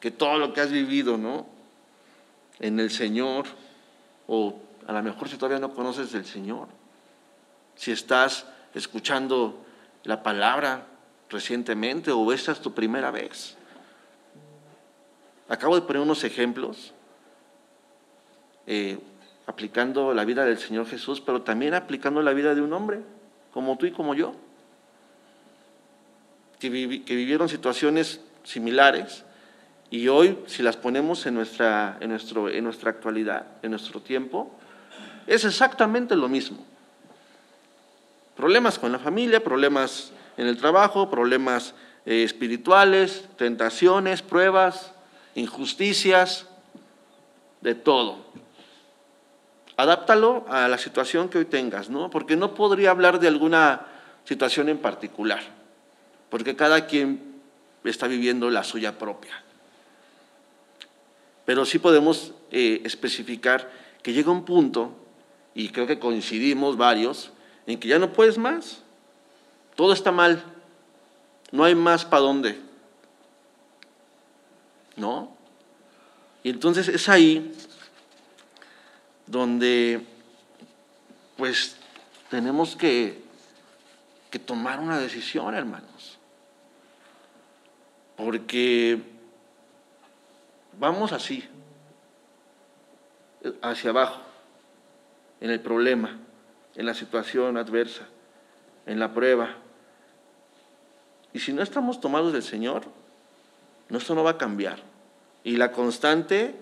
[0.00, 1.46] que todo lo que has vivido, ¿no?
[2.58, 3.46] En el Señor,
[4.26, 4.56] o
[4.86, 6.68] a lo mejor si todavía no conoces del Señor,
[7.76, 9.64] si estás escuchando
[10.02, 10.86] la palabra
[11.28, 13.56] recientemente o esta es tu primera vez.
[15.48, 16.92] Acabo de poner unos ejemplos
[18.66, 18.98] eh,
[19.46, 23.00] aplicando la vida del Señor Jesús, pero también aplicando la vida de un hombre,
[23.52, 24.34] como tú y como yo,
[26.58, 29.24] que, vivieron situaciones similares
[29.90, 34.50] y hoy, si las ponemos en nuestra, en, nuestro, en nuestra actualidad, en nuestro tiempo,
[35.26, 36.58] es exactamente lo mismo.
[38.36, 44.92] Problemas con la familia, problemas en el trabajo, problemas eh, espirituales, tentaciones, pruebas,
[45.34, 46.46] injusticias,
[47.60, 48.26] de todo.
[49.76, 52.08] Adáptalo a la situación que hoy tengas, ¿no?
[52.08, 53.86] Porque no podría hablar de alguna
[54.24, 55.42] situación en particular,
[56.30, 57.40] porque cada quien
[57.84, 59.42] está viviendo la suya propia.
[61.44, 63.70] Pero sí podemos eh, especificar
[64.02, 64.92] que llega un punto,
[65.54, 67.30] y creo que coincidimos varios,
[67.66, 68.82] en que ya no puedes más.
[69.74, 70.44] Todo está mal.
[71.50, 72.60] No hay más para dónde.
[74.96, 75.34] ¿No?
[76.42, 77.52] Y entonces es ahí
[79.26, 80.04] donde
[81.36, 81.76] pues
[82.30, 83.22] tenemos que,
[84.30, 86.18] que tomar una decisión, hermanos.
[88.16, 89.00] Porque
[90.78, 91.46] vamos así,
[93.62, 94.22] hacia abajo,
[95.40, 96.18] en el problema,
[96.74, 98.06] en la situación adversa,
[98.86, 99.56] en la prueba.
[101.32, 102.84] Y si no estamos tomados del Señor,
[103.90, 104.78] esto no va a cambiar.
[105.44, 106.54] Y la constante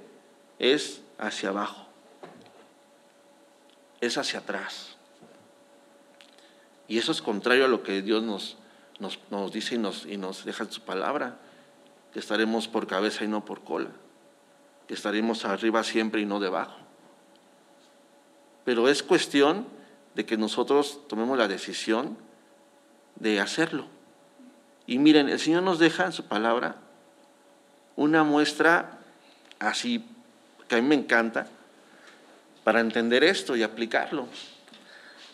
[0.58, 1.83] es hacia abajo,
[4.04, 4.96] es hacia atrás.
[6.88, 8.56] Y eso es contrario a lo que Dios nos,
[9.30, 11.38] nos, dice y nos, y nos deja en su palabra,
[12.12, 13.90] que estaremos por cabeza y no por cola,
[14.86, 16.76] que estaremos arriba siempre y no debajo.
[18.64, 19.66] Pero es cuestión
[20.14, 22.16] de que nosotros tomemos la decisión
[23.16, 23.86] de hacerlo.
[24.86, 26.76] Y miren, el Señor nos deja en su palabra
[27.96, 28.98] una muestra
[29.58, 30.04] así
[30.68, 31.46] que a mí me encanta
[32.64, 34.26] para entender esto y aplicarlo.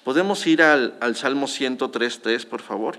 [0.05, 2.99] ¿Podemos ir al, al Salmo 103.3, por favor?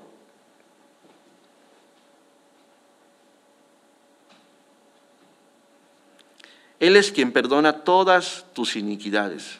[6.79, 9.59] Él es quien perdona todas tus iniquidades.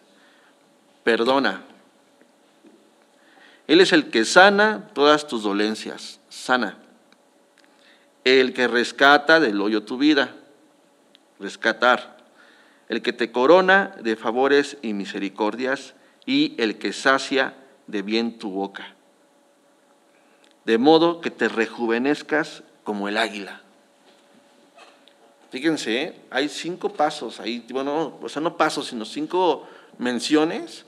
[1.03, 1.62] Perdona.
[3.67, 6.19] Él es el que sana todas tus dolencias.
[6.29, 6.79] Sana.
[8.23, 10.34] El que rescata del hoyo tu vida.
[11.39, 12.20] Rescatar.
[12.91, 15.93] El que te corona de favores y misericordias
[16.25, 17.56] y el que sacia
[17.88, 18.95] de bien tu boca.
[20.65, 23.62] De modo que te rejuvenezcas como el águila.
[25.51, 26.21] Fíjense, ¿eh?
[26.32, 30.84] hay cinco pasos ahí, bueno, o sea, no pasos, sino cinco menciones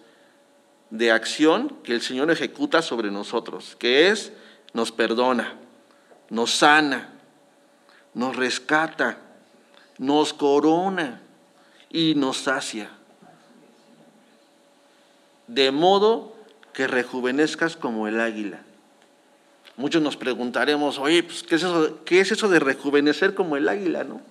[0.89, 4.33] de acción que el Señor ejecuta sobre nosotros, que es,
[4.73, 5.57] nos perdona,
[6.29, 7.13] nos sana,
[8.13, 9.19] nos rescata,
[9.97, 11.22] nos corona
[11.93, 12.89] y nos sacia.
[15.47, 16.35] De modo
[16.73, 18.63] que rejuvenezcas como el águila.
[19.77, 23.69] Muchos nos preguntaremos, oye, pues, ¿qué es eso, qué es eso de rejuvenecer como el
[23.69, 24.03] águila?
[24.03, 24.21] ¿no?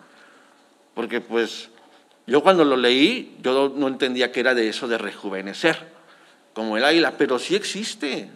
[0.94, 1.70] Porque pues
[2.26, 5.90] yo cuando lo leí, yo no entendía que era de eso de rejuvenecer,
[6.54, 8.28] como el águila, pero sí existe.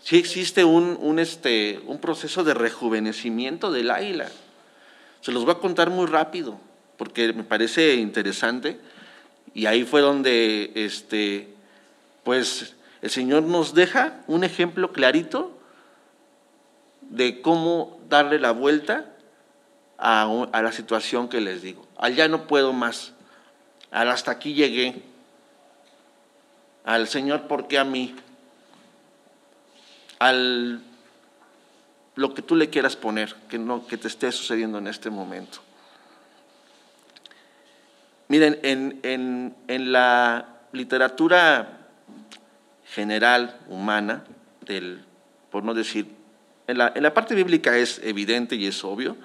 [0.00, 4.28] Sí existe un, un, este, un proceso de rejuvenecimiento del águila.
[5.20, 6.60] Se los voy a contar muy rápido,
[6.96, 8.78] porque me parece interesante.
[9.54, 11.48] Y ahí fue donde este,
[12.24, 15.58] pues, el Señor nos deja un ejemplo clarito
[17.00, 19.06] de cómo darle la vuelta
[19.98, 21.86] a, la situación que les digo.
[21.96, 23.12] Allá no puedo más.
[23.90, 25.02] Al hasta aquí llegué.
[26.84, 28.14] Al Señor, ¿por qué a mí?
[30.18, 30.82] Al
[32.16, 35.58] lo que tú le quieras poner, que, no, que te esté sucediendo en este momento.
[38.28, 41.78] Miren, en, en, en la literatura
[42.84, 44.24] general humana,
[44.64, 45.04] del,
[45.50, 46.06] por no decir,
[46.66, 49.16] en la, en la parte bíblica es evidente y es obvio,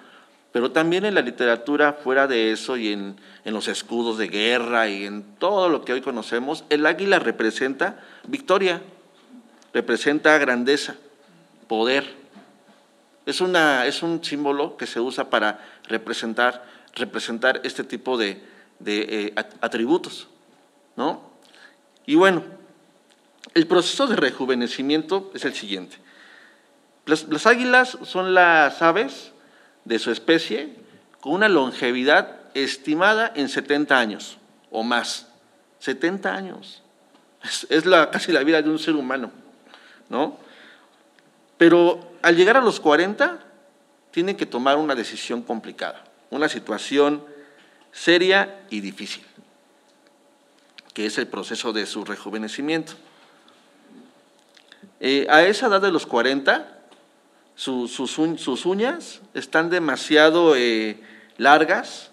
[0.52, 5.06] pero también en la literatura, fuera de eso, y en, los escudos de guerra y
[5.06, 8.82] en todo lo que hoy conocemos, el águila representa victoria,
[9.74, 10.96] representa grandeza,
[11.68, 12.06] poder.
[13.26, 18.42] Es, una, es un símbolo que se usa para representar, representar este tipo de,
[18.86, 20.28] eh, atributos.
[20.96, 21.22] ¿no?
[22.06, 22.44] Y bueno,
[23.54, 25.98] el proceso de rejuvenecimiento es el siguiente.
[27.06, 29.32] las águilas son las aves
[29.86, 30.76] de su especie
[31.20, 34.38] con una longevidad estimada en 70 años
[34.70, 35.28] o más.
[35.80, 36.84] 70 años.
[37.70, 39.32] Es, la, casi la vida de un ser humano,
[40.10, 40.38] ¿no?
[41.58, 43.40] Pero al llegar a los 40,
[44.12, 47.24] tienen que tomar una decisión complicada, una situación
[47.92, 49.24] seria y difícil,
[50.94, 52.94] que es el proceso de su rejuvenecimiento.
[55.00, 56.80] Eh, a esa edad de los 40,
[57.56, 58.18] sus,
[58.66, 61.00] uñas están demasiado eh,
[61.38, 62.12] largas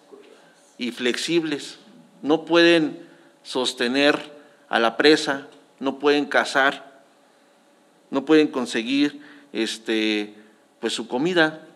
[0.78, 1.78] y flexibles.
[2.22, 3.06] No pueden
[3.42, 4.32] sostener
[4.68, 5.48] a la presa,
[5.80, 7.02] no pueden cazar,
[8.10, 10.34] no pueden conseguir este,
[10.80, 11.66] pues su comida.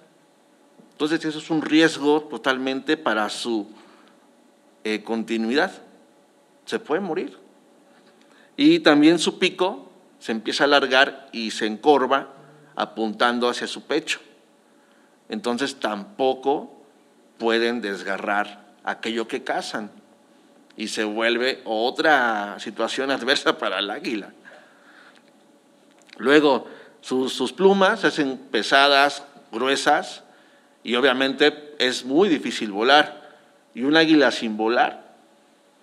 [0.92, 3.68] Entonces eso es un riesgo totalmente para su
[4.84, 5.72] eh, continuidad.
[6.64, 7.36] Se puede morir.
[8.56, 12.28] Y también su pico se empieza a alargar y se encorva
[12.76, 14.20] apuntando hacia su pecho.
[15.28, 16.72] Entonces tampoco
[17.38, 19.90] pueden desgarrar aquello que cazan
[20.76, 24.32] y se vuelve otra situación adversa para el águila.
[26.18, 26.68] Luego,
[27.00, 30.22] sus, plumas se hacen pesadas, gruesas,
[30.84, 33.21] y obviamente es muy difícil volar.
[33.74, 35.14] Y un águila sin volar,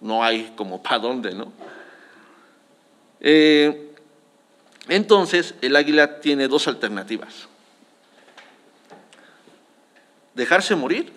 [0.01, 1.51] no hay como para dónde, ¿no?
[3.19, 3.93] Eh,
[4.87, 7.47] entonces, el águila tiene dos alternativas.
[10.33, 11.11] Dejarse morir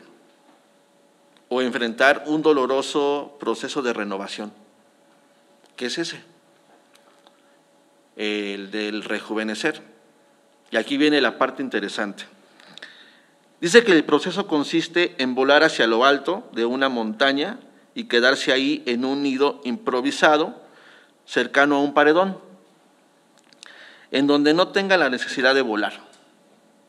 [1.49, 4.53] o enfrentar un doloroso proceso de renovación.
[5.77, 6.21] ¿Qué es ese?
[8.17, 9.83] El del rejuvenecer.
[10.71, 12.25] Y aquí viene la parte interesante.
[13.63, 17.61] Dice que el proceso consiste en volar hacia lo alto de una montaña
[17.95, 20.61] y quedarse ahí en un nido improvisado
[21.27, 22.39] cercano a un paredón
[24.11, 25.93] en donde no tenga la necesidad de volar.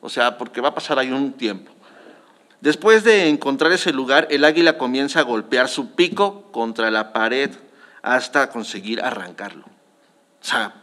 [0.02, 1.72] O sea, porque va a pasar ahí un tiempo.
[2.60, 7.52] Después de encontrar ese lugar, el águila comienza a golpear su pico contra la pared
[8.02, 9.66] hasta conseguir arrancarlo.
[9.66, 10.74] O sea,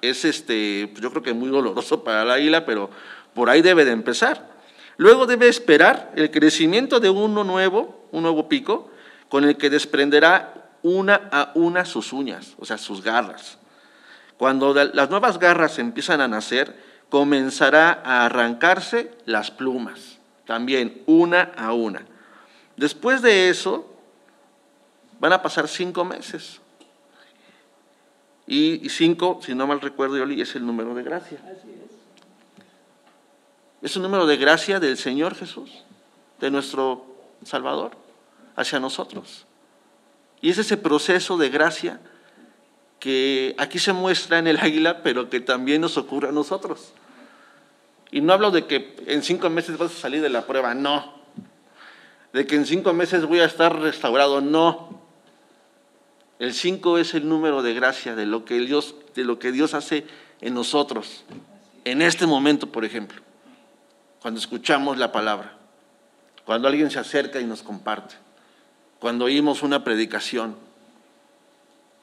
[0.00, 2.88] es este, yo creo que muy doloroso para el águila, pero
[3.38, 4.48] por ahí debe de empezar.
[4.96, 8.90] Luego debe esperar el crecimiento de uno nuevo, un nuevo pico,
[9.28, 13.58] con el que desprenderá una a una sus uñas, o sea, sus garras.
[14.38, 16.76] Cuando las nuevas garras empiezan a nacer,
[17.10, 22.06] comenzará a arrancarse las plumas, también una a una.
[22.76, 23.88] Después de eso,
[25.20, 26.60] van a pasar cinco meses.
[28.48, 31.38] Y cinco, si no mal recuerdo, Yoli, es el número de gracia.
[31.52, 31.62] Es
[33.82, 35.70] un número de gracia del Señor Jesús,
[36.40, 37.06] de nuestro
[37.44, 37.92] Salvador,
[38.56, 39.46] hacia nosotros.
[40.40, 42.00] Y es ese proceso de gracia
[42.98, 46.92] que aquí se muestra en el águila, pero que también nos ocurre a nosotros.
[48.10, 51.18] Y no hablo de que en cinco meses vas a salir de la prueba, no.
[52.32, 55.00] De que en cinco meses voy a estar restaurado, no.
[56.38, 59.74] El cinco es el número de gracia de lo que Dios, de lo que Dios
[59.74, 60.06] hace
[60.40, 61.24] en nosotros,
[61.84, 63.20] en este momento, por ejemplo,
[64.20, 65.52] cuando escuchamos la palabra,
[66.44, 68.14] cuando alguien se acerca y nos comparte,
[68.98, 70.56] cuando oímos una predicación,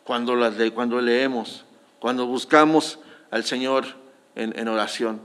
[0.04, 1.66] cuando, las cuando leemos,
[2.00, 3.00] cuando buscamos
[3.32, 3.86] al Señor
[4.36, 5.22] en oración.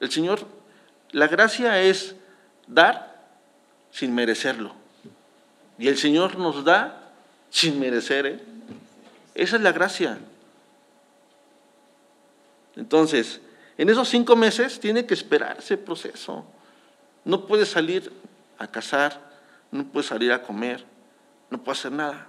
[0.00, 0.46] El Señor,
[1.12, 2.14] la gracia es
[2.66, 3.22] dar
[3.90, 4.74] sin merecerlo.
[5.78, 7.10] Y el Señor nos da
[7.50, 8.26] sin merecer.
[8.26, 8.40] ¿eh?
[9.34, 10.18] Esa es la gracia.
[12.76, 13.40] Entonces,
[13.80, 16.44] en esos cinco meses tiene que esperar ese proceso.
[17.24, 18.12] No puede salir
[18.58, 19.18] a cazar,
[19.70, 20.84] no puede salir a comer,
[21.48, 22.26] no puede hacer nada.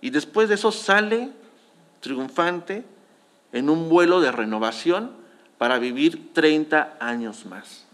[0.00, 1.30] Y después de eso sale
[2.00, 2.84] triunfante
[3.52, 5.12] en un vuelo de renovación
[5.58, 7.84] para vivir 30 años más.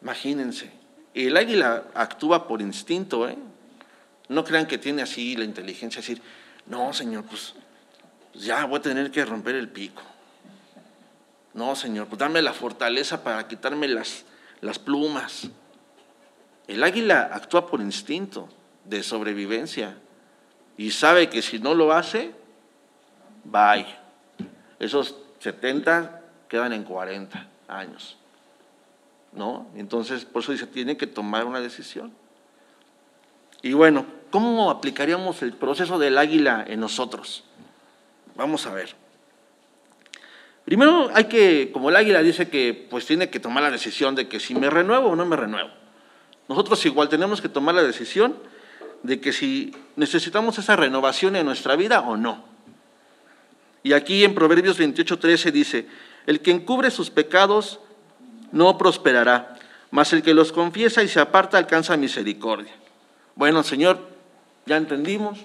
[0.00, 0.70] Imagínense,
[1.12, 3.36] el águila actúa por instinto, ¿eh?
[4.28, 6.22] No crean que tiene así la inteligencia de decir,
[6.66, 7.52] no, señor, pues
[8.38, 10.02] ya voy a tener que romper el pico.
[11.54, 14.24] No, señor, pues dame la fortaleza para quitarme las,
[14.60, 15.48] las plumas.
[16.66, 18.48] El águila actúa por instinto
[18.84, 19.96] de sobrevivencia
[20.76, 22.34] y sabe que si no lo hace,
[23.44, 23.86] bye.
[24.78, 28.18] Esos 70 quedan en 40 años.
[29.32, 29.66] ¿No?
[29.76, 32.12] Entonces, por eso dice, tiene que tomar una decisión.
[33.62, 37.44] Y bueno, ¿cómo aplicaríamos el proceso del águila en nosotros?
[38.36, 38.94] Vamos a ver.
[40.64, 44.28] Primero hay que, como el águila dice que pues tiene que tomar la decisión de
[44.28, 45.70] que si me renuevo o no me renuevo.
[46.48, 48.36] Nosotros igual tenemos que tomar la decisión
[49.02, 52.44] de que si necesitamos esa renovación en nuestra vida o no.
[53.82, 55.86] Y aquí en Proverbios 28:13 dice,
[56.26, 57.78] el que encubre sus pecados
[58.50, 59.56] no prosperará,
[59.92, 62.72] mas el que los confiesa y se aparta alcanza misericordia.
[63.36, 64.00] Bueno, Señor,
[64.66, 65.38] ya entendimos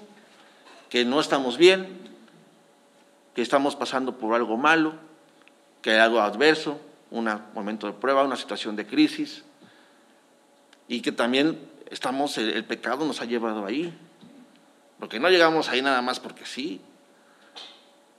[0.89, 2.11] que no estamos bien,
[3.34, 4.94] que estamos pasando por algo malo,
[5.82, 6.80] que hay algo adverso,
[7.12, 9.44] un momento de prueba, una situación de crisis,
[10.88, 11.60] y que también
[11.90, 13.94] estamos, el, pecado nos ha llevado ahí.
[15.00, 16.82] Porque no llegamos ahí nada más porque sí.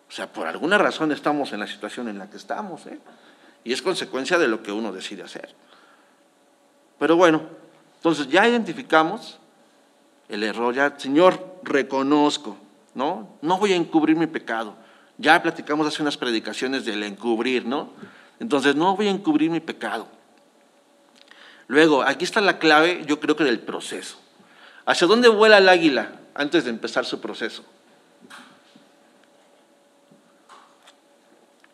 [0.08, 2.86] O sea, por alguna razón estamos en la situación en la que estamos.
[2.86, 2.98] ¿eh?
[3.64, 5.54] Y es consecuencia de lo que uno decide hacer.
[6.98, 7.42] Pero bueno,
[7.96, 9.38] entonces ya identificamos
[10.28, 12.56] el error, ya, Señor, reconozco,
[12.94, 13.36] ¿no?
[13.42, 14.74] No voy a encubrir mi pecado.
[15.22, 17.92] Ya platicamos hace unas predicaciones del encubrir, ¿no?
[18.40, 20.08] Entonces, no voy a encubrir mi pecado.
[21.68, 24.20] Luego, aquí está la clave, yo creo que del proceso.
[24.84, 27.64] ¿Hacia dónde vuela el águila antes de empezar su proceso?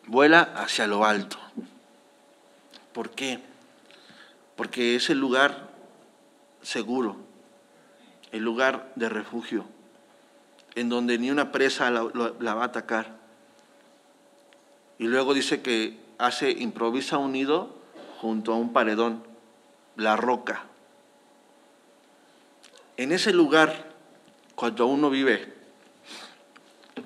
[0.07, 1.39] Vuela hacia lo alto.
[2.93, 3.41] ¿Por qué?
[4.57, 5.71] Porque es el lugar
[6.61, 7.17] seguro,
[8.31, 9.65] el lugar de refugio,
[10.75, 13.18] en donde ni una presa la, la va a atacar.
[14.99, 17.77] Y luego dice que hace, improvisa un nido
[18.21, 19.23] junto a un paredón
[19.97, 20.65] la roca.
[22.97, 23.93] En ese lugar,
[24.55, 25.55] cuando uno vive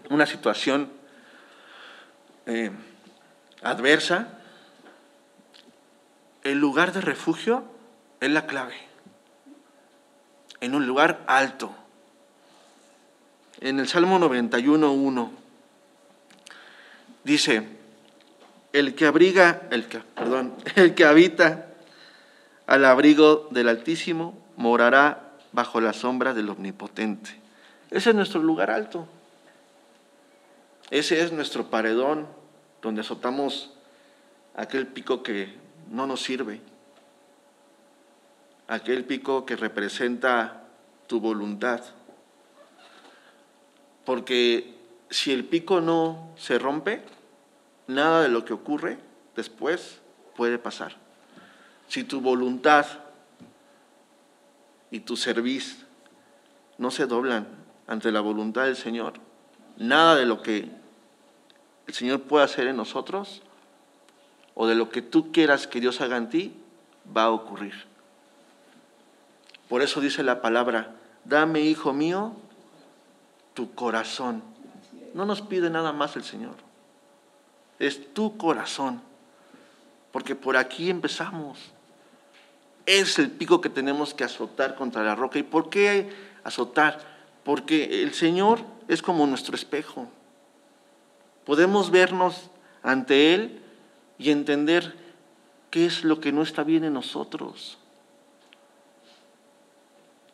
[0.09, 0.91] una situación
[2.47, 2.71] eh,
[3.63, 4.39] adversa,
[6.45, 7.65] el lugar de refugio
[8.21, 8.77] es la clave.
[10.61, 11.75] En un lugar alto.
[13.61, 15.31] En el Salmo 91.1
[17.25, 17.82] dice,
[18.73, 21.67] el que abriga, el que, perdón, el que habita
[22.67, 27.31] al abrigo del Altísimo, morará bajo la sombra del Omnipotente.
[27.91, 29.07] Ese es nuestro lugar alto.
[30.91, 32.27] Ese es nuestro paredón
[32.81, 33.71] donde azotamos
[34.55, 35.55] aquel pico que
[35.91, 36.61] no nos sirve,
[38.69, 40.65] aquel pico que representa
[41.07, 41.83] tu voluntad.
[44.05, 44.75] Porque
[45.11, 47.03] si el pico no se rompe,
[47.95, 48.99] nada de lo que ocurre
[49.35, 50.01] después
[50.37, 50.97] puede pasar
[51.93, 52.87] si tu voluntad
[54.91, 55.85] y tu servicio
[56.79, 57.47] no se doblan
[57.87, 59.13] ante la voluntad del Señor,
[59.77, 60.71] nada de lo que
[61.87, 63.43] el Señor pueda hacer en nosotros
[64.55, 66.55] o de lo que tú quieras que Dios haga en ti
[67.15, 67.75] va a ocurrir.
[69.69, 70.95] Por eso dice la palabra,
[71.27, 72.33] dame, hijo mío,
[73.53, 74.43] tu corazón.
[75.13, 76.55] No nos pide nada más el Señor.
[77.83, 79.03] Es tu corazón.
[80.13, 81.59] Porque por aquí empezamos.
[82.87, 85.39] Es el pico que tenemos que azotar contra la roca.
[85.39, 86.11] ¿Y por qué
[86.45, 87.01] azotar?
[87.45, 90.09] Porque el Señor es como nuestro espejo.
[91.45, 92.51] Podemos vernos
[92.85, 93.61] ante Él
[94.17, 94.95] y entender
[95.71, 97.79] qué es lo que no está bien en nosotros,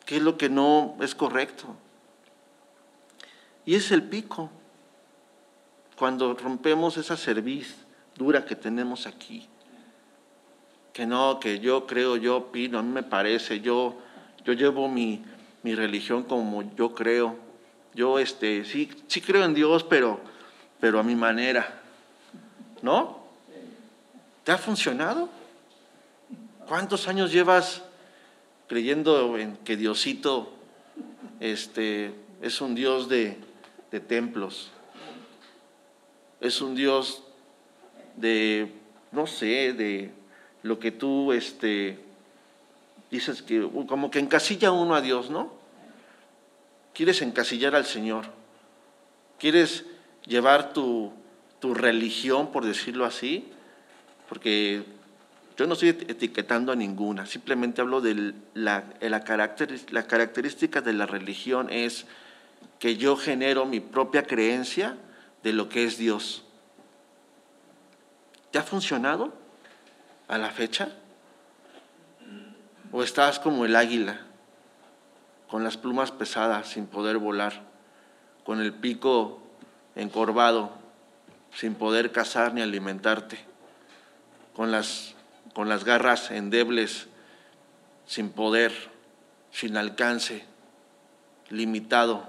[0.05, 1.75] qué es lo que no es correcto.
[3.65, 4.51] Y es el pico,
[5.99, 7.75] cuando rompemos esa cerviz
[8.15, 9.45] dura que tenemos aquí,
[10.93, 13.97] que no, que yo creo, yo opino, a mí me parece, yo,
[14.45, 15.21] yo llevo mi,
[15.61, 17.35] mi religión como yo creo,
[17.93, 20.21] yo este, sí, sí creo en Dios, pero,
[20.79, 21.81] pero a mi manera,
[22.81, 23.19] ¿no?
[24.45, 25.27] ¿Te ha funcionado?
[26.65, 27.83] ¿Cuántos años llevas
[28.67, 30.53] creyendo en que Diosito
[31.41, 33.37] este, es un Dios de,
[33.91, 34.71] de templos?
[36.41, 37.23] Es un Dios
[38.15, 38.71] de,
[39.11, 40.11] no sé, de
[40.63, 41.99] lo que tú este,
[43.11, 45.53] dices que como que encasilla uno a Dios, ¿no?
[46.93, 48.25] Quieres encasillar al Señor.
[49.37, 49.85] Quieres
[50.25, 51.13] llevar tu,
[51.59, 53.51] tu religión, por decirlo así,
[54.27, 54.83] porque
[55.57, 59.23] yo no estoy etiquetando a ninguna, simplemente hablo de la, la,
[59.91, 62.05] la característica de la religión es
[62.79, 64.95] que yo genero mi propia creencia
[65.43, 66.43] de lo que es Dios.
[68.51, 69.33] ¿Te ha funcionado
[70.27, 70.89] a la fecha?
[72.91, 74.21] ¿O estás como el águila,
[75.49, 77.61] con las plumas pesadas sin poder volar,
[78.43, 79.41] con el pico
[79.95, 80.71] encorvado,
[81.53, 83.49] sin poder cazar ni alimentarte?
[84.59, 85.15] con las,
[85.53, 87.07] con las garras endebles,
[88.05, 88.73] sin poder,
[89.51, 90.43] sin alcance,
[91.47, 92.27] limitado.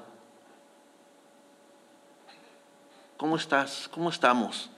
[3.21, 3.87] ¿Cómo estás?
[3.93, 4.71] ¿Cómo estamos?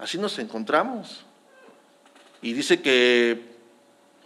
[0.00, 1.24] Así nos encontramos.
[2.42, 3.54] Y dice que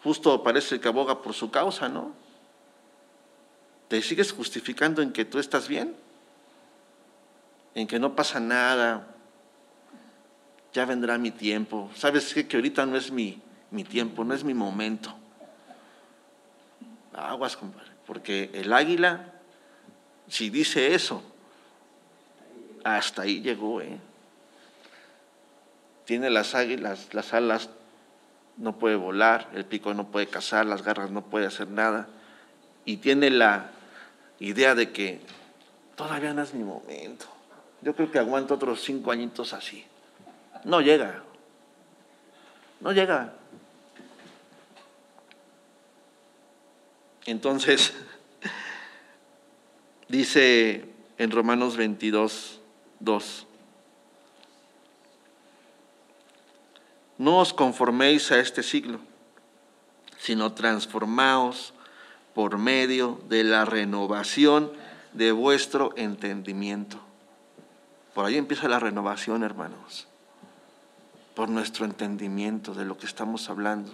[0.02, 2.14] justo parece que aboga por su causa, ¿no?
[3.88, 5.94] ¿Te sigues justificando en que tú estás bien?
[7.74, 9.06] En que no pasa nada,
[10.72, 11.90] ya vendrá mi tiempo.
[11.94, 12.48] ¿Sabes qué?
[12.48, 15.14] Que ahorita no es mi, mi tiempo, no es mi momento.
[17.12, 19.30] Aguas, compadre, porque el águila,
[20.26, 21.22] si dice eso,
[22.84, 23.98] hasta ahí llegó, ¿eh?
[26.04, 27.68] Tiene las águilas, las alas,
[28.56, 32.08] no puede volar, el pico no puede cazar, las garras no puede hacer nada.
[32.84, 33.70] Y tiene la
[34.40, 35.20] idea de que
[35.96, 37.26] todavía no es mi momento.
[37.82, 39.84] Yo creo que aguanto otros cinco añitos así.
[40.64, 41.22] No llega.
[42.80, 43.32] No llega.
[47.26, 47.92] Entonces,
[50.08, 50.84] dice
[51.18, 52.57] en Romanos 22,
[53.00, 53.46] 2,
[57.18, 59.00] no os conforméis a este siglo,
[60.18, 61.74] sino transformaos
[62.34, 64.72] por medio de la renovación
[65.12, 66.98] de vuestro entendimiento.
[68.14, 70.08] Por ahí empieza la renovación, hermanos
[71.38, 73.92] por nuestro entendimiento de lo que estamos hablando,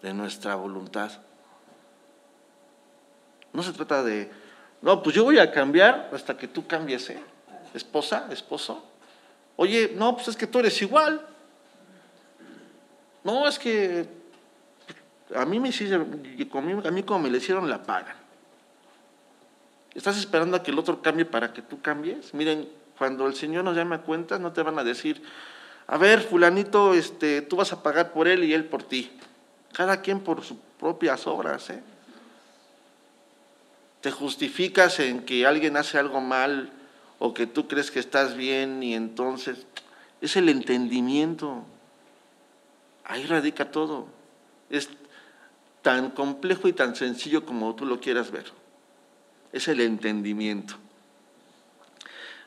[0.00, 1.10] de nuestra voluntad.
[3.52, 4.30] No se trata de,
[4.80, 7.20] no, pues yo voy a cambiar hasta que tú cambies, ¿eh?
[7.74, 8.82] Esposa, esposo.
[9.56, 11.20] Oye, no, pues es que tú eres igual.
[13.22, 14.06] No, es que
[15.34, 18.16] a mí me a mí como me le hicieron la pagan.
[19.94, 22.34] ¿Estás esperando a que el otro cambie para que tú cambies?
[22.34, 22.68] Miren,
[22.98, 25.22] cuando el Señor nos llame a cuentas, no te van a decir,
[25.86, 29.12] a ver, fulanito, este, tú vas a pagar por él y él por ti.
[29.72, 31.70] Cada quien por sus propias obras.
[31.70, 31.82] ¿eh?
[34.00, 36.72] Te justificas en que alguien hace algo mal
[37.18, 39.66] o que tú crees que estás bien y entonces
[40.20, 41.64] es el entendimiento.
[43.04, 44.06] Ahí radica todo.
[44.70, 44.88] Es
[45.82, 48.46] tan complejo y tan sencillo como tú lo quieras ver.
[49.52, 50.74] Es el entendimiento.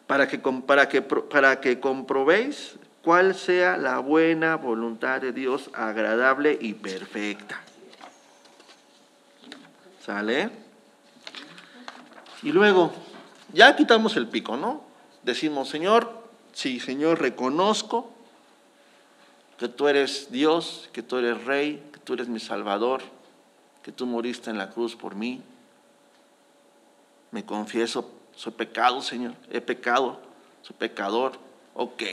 [0.07, 6.57] Para que, para que, para que comprobéis cuál sea la buena voluntad de Dios, agradable
[6.59, 7.61] y perfecta.
[10.03, 10.49] ¿Sale?
[12.43, 12.93] Y luego,
[13.53, 14.81] ya quitamos el pico, ¿no?
[15.23, 18.11] Decimos, Señor, sí, Señor, reconozco
[19.57, 23.01] que tú eres Dios, que tú eres Rey, que tú eres mi Salvador,
[23.83, 25.41] que tú moriste en la cruz por mí.
[27.31, 30.19] Me confieso, soy pecado, Señor, he pecado,
[30.61, 31.39] soy pecador.
[31.73, 32.03] Ok,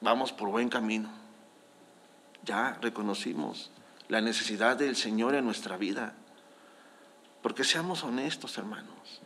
[0.00, 1.10] vamos por buen camino.
[2.44, 3.70] Ya reconocimos
[4.08, 6.14] la necesidad del Señor en nuestra vida.
[7.42, 9.22] Porque seamos honestos, hermanos.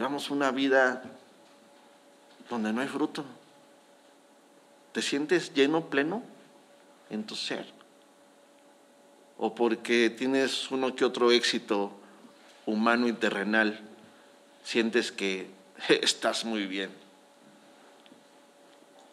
[0.00, 1.02] Llevamos una vida
[2.48, 3.22] donde no hay fruto.
[4.92, 6.22] ¿Te sientes lleno, pleno
[7.10, 7.66] en tu ser?
[9.36, 11.92] ¿O porque tienes uno que otro éxito
[12.64, 13.78] humano y terrenal,
[14.64, 15.50] sientes que
[15.88, 16.90] estás muy bien?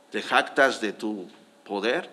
[0.10, 1.28] ¿Te jactas de tu
[1.66, 2.10] poder?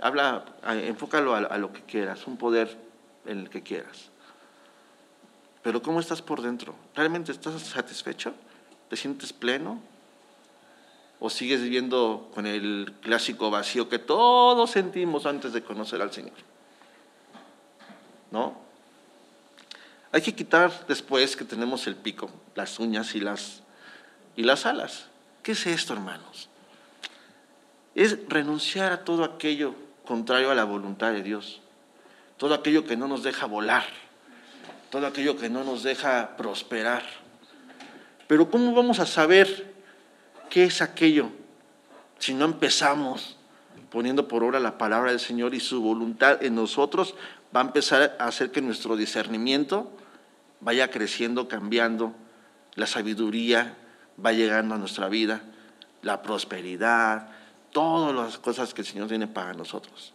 [0.00, 2.76] Habla, enfócalo a, a lo que quieras, un poder
[3.26, 4.11] en el que quieras.
[5.62, 6.74] Pero ¿cómo estás por dentro?
[6.94, 8.34] ¿Realmente estás satisfecho?
[8.88, 9.80] ¿Te sientes pleno?
[11.20, 16.34] ¿O sigues viviendo con el clásico vacío que todos sentimos antes de conocer al Señor?
[18.32, 18.60] ¿No?
[20.10, 23.62] Hay que quitar después que tenemos el pico, las uñas y las,
[24.36, 25.06] y las alas.
[25.42, 26.48] ¿Qué es esto, hermanos?
[27.94, 31.60] Es renunciar a todo aquello contrario a la voluntad de Dios,
[32.36, 33.84] todo aquello que no nos deja volar,
[34.92, 37.02] todo aquello que no nos deja prosperar.
[38.26, 39.72] Pero ¿cómo vamos a saber
[40.50, 41.30] qué es aquello
[42.18, 43.38] si no empezamos
[43.90, 47.14] poniendo por obra la palabra del Señor y su voluntad en nosotros
[47.56, 49.90] va a empezar a hacer que nuestro discernimiento
[50.60, 52.14] vaya creciendo, cambiando,
[52.74, 53.74] la sabiduría
[54.22, 55.40] va llegando a nuestra vida,
[56.02, 57.28] la prosperidad,
[57.70, 60.12] todas las cosas que el Señor tiene para nosotros.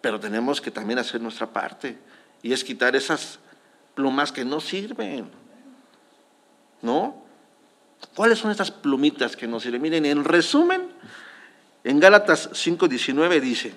[0.00, 1.98] Pero tenemos que también hacer nuestra parte
[2.42, 3.38] y es quitar esas
[4.00, 5.28] plumas que no sirven.
[6.80, 7.22] ¿No?
[8.16, 9.82] ¿Cuáles son estas plumitas que nos sirven?
[9.82, 10.88] Miren, en resumen,
[11.84, 13.74] en Gálatas 5:19 dice,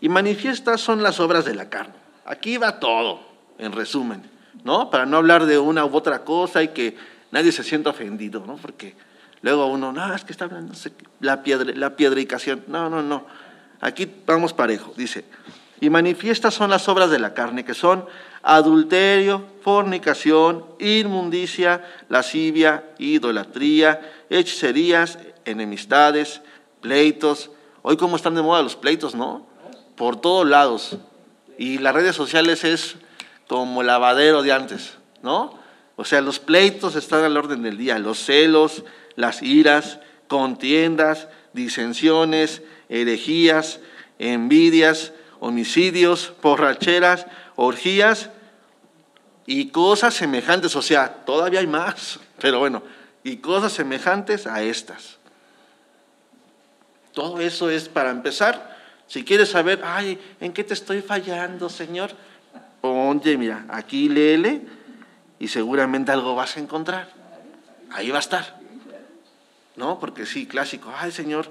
[0.00, 1.94] y manifiestas son las obras de la carne.
[2.24, 3.20] Aquí va todo,
[3.56, 4.28] en resumen,
[4.64, 4.90] ¿no?
[4.90, 6.96] Para no hablar de una u otra cosa y que
[7.30, 8.56] nadie se sienta ofendido, ¿no?
[8.56, 8.96] Porque
[9.42, 10.74] luego uno, no, es que está hablando
[11.20, 12.64] la, piedra, la piedricación.
[12.66, 13.26] No, no, no.
[13.80, 15.24] Aquí vamos parejo, dice,
[15.80, 18.04] y manifiestas son las obras de la carne, que son
[18.42, 24.00] adulterio, fornicación, inmundicia, lascivia, idolatría,
[24.30, 26.40] hechicerías, enemistades,
[26.80, 27.50] pleitos.
[27.82, 29.46] Hoy cómo están de moda los pleitos, ¿no?
[29.96, 30.96] Por todos lados.
[31.58, 32.96] Y las redes sociales es
[33.46, 35.58] como lavadero de antes, ¿no?
[35.96, 38.84] O sea, los pleitos están al orden del día, los celos,
[39.16, 39.98] las iras,
[40.28, 43.80] contiendas, disensiones, herejías,
[44.18, 47.26] envidias, homicidios, borracheras,
[47.56, 48.30] orgías
[49.46, 52.82] y cosas semejantes, o sea, todavía hay más, pero bueno,
[53.24, 55.18] y cosas semejantes a estas.
[57.12, 58.76] Todo eso es para empezar.
[59.06, 62.10] Si quieres saber, ay, ¿en qué te estoy fallando, Señor?
[62.82, 64.62] Oye, mira, aquí léele
[65.38, 67.10] y seguramente algo vas a encontrar.
[67.90, 68.58] Ahí va a estar.
[69.76, 69.98] ¿No?
[69.98, 71.50] Porque sí, clásico, ay, Señor,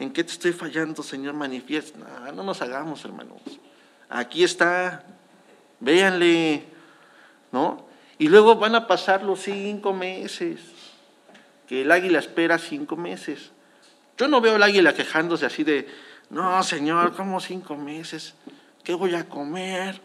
[0.00, 1.34] ¿en qué te estoy fallando, Señor?
[1.34, 1.98] Manifiesta.
[1.98, 3.40] No, no nos hagamos, hermanos.
[4.08, 5.04] Aquí está,
[5.78, 6.64] véanle,
[7.52, 7.86] ¿no?
[8.18, 10.60] Y luego van a pasar los cinco meses,
[11.68, 13.50] que el águila espera cinco meses.
[14.18, 15.88] Yo no veo al águila quejándose así de,
[16.30, 18.34] no, Señor, ¿cómo cinco meses?
[18.82, 20.00] ¿Qué voy a comer?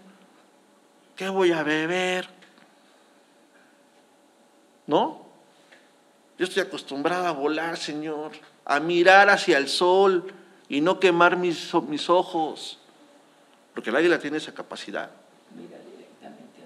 [1.15, 2.27] ¿Qué voy a beber?
[4.87, 5.25] ¿No?
[6.37, 8.31] Yo estoy acostumbrada a volar, Señor,
[8.65, 10.33] a mirar hacia el sol
[10.67, 12.79] y no quemar mis, mis ojos,
[13.73, 15.11] porque el águila tiene esa capacidad.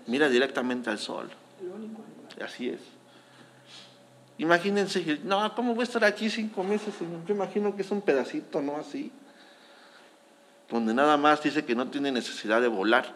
[0.08, 1.30] Mira directamente al sol.
[2.42, 2.80] Así es.
[4.38, 7.26] Imagínense, no, ¿cómo voy a estar aquí cinco meses, Señor?
[7.28, 8.78] Yo imagino que es un pedacito, ¿no?
[8.78, 9.12] Así.
[10.70, 13.14] Donde nada más dice que no tiene necesidad de volar.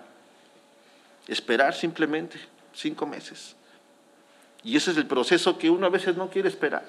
[1.28, 2.38] Esperar simplemente
[2.74, 3.56] cinco meses.
[4.64, 6.86] Y ese es el proceso que uno a veces no quiere esperar.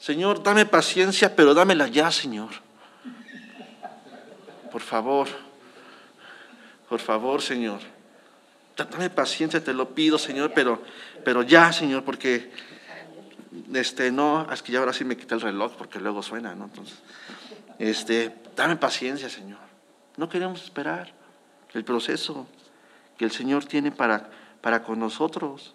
[0.00, 2.48] Señor, dame paciencia, pero dámela ya, Señor.
[4.72, 5.28] Por favor.
[6.88, 7.80] Por favor, Señor.
[8.76, 10.82] Dame paciencia, te lo pido, Señor, pero,
[11.22, 12.50] pero ya, Señor, porque
[13.74, 16.64] este, no, es que ya ahora sí me quita el reloj porque luego suena, ¿no?
[16.64, 16.98] Entonces,
[17.78, 19.60] este, dame paciencia, Señor.
[20.16, 21.12] No queremos esperar
[21.74, 22.46] el proceso
[23.18, 24.30] que el Señor tiene para,
[24.62, 25.74] para con nosotros.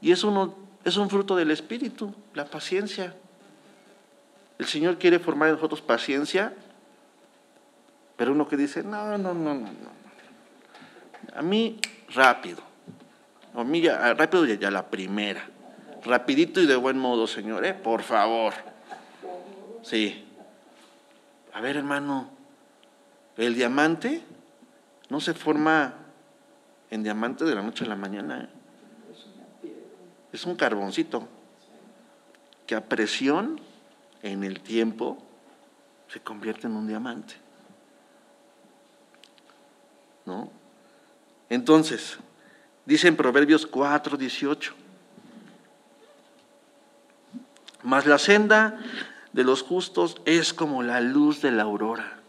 [0.00, 3.14] Y eso es un fruto del Espíritu, la paciencia.
[4.58, 6.54] El Señor quiere formar en nosotros paciencia,
[8.16, 10.02] pero uno que dice, no, no, no, no, no.
[11.34, 11.78] A mí,
[12.14, 12.62] rápido.
[13.54, 15.48] A mí, ya, rápido ya, la primera.
[16.04, 17.74] Rapidito y de buen modo, Señor, ¿eh?
[17.74, 18.54] Por favor.
[19.82, 20.24] Sí.
[21.52, 22.30] A ver, hermano,
[23.36, 24.22] El diamante
[25.08, 25.94] no se forma
[26.90, 28.42] en diamante de la noche a la mañana.
[28.42, 28.61] ¿eh?
[30.32, 31.28] Es un carboncito
[32.66, 33.60] que a presión
[34.22, 35.18] en el tiempo
[36.08, 37.34] se convierte en un diamante.
[40.24, 40.50] ¿No?
[41.48, 42.18] Entonces,
[42.86, 44.74] dice en Proverbios 4, 18,
[47.82, 48.78] mas la senda
[49.32, 52.20] de los justos es como la luz de la aurora,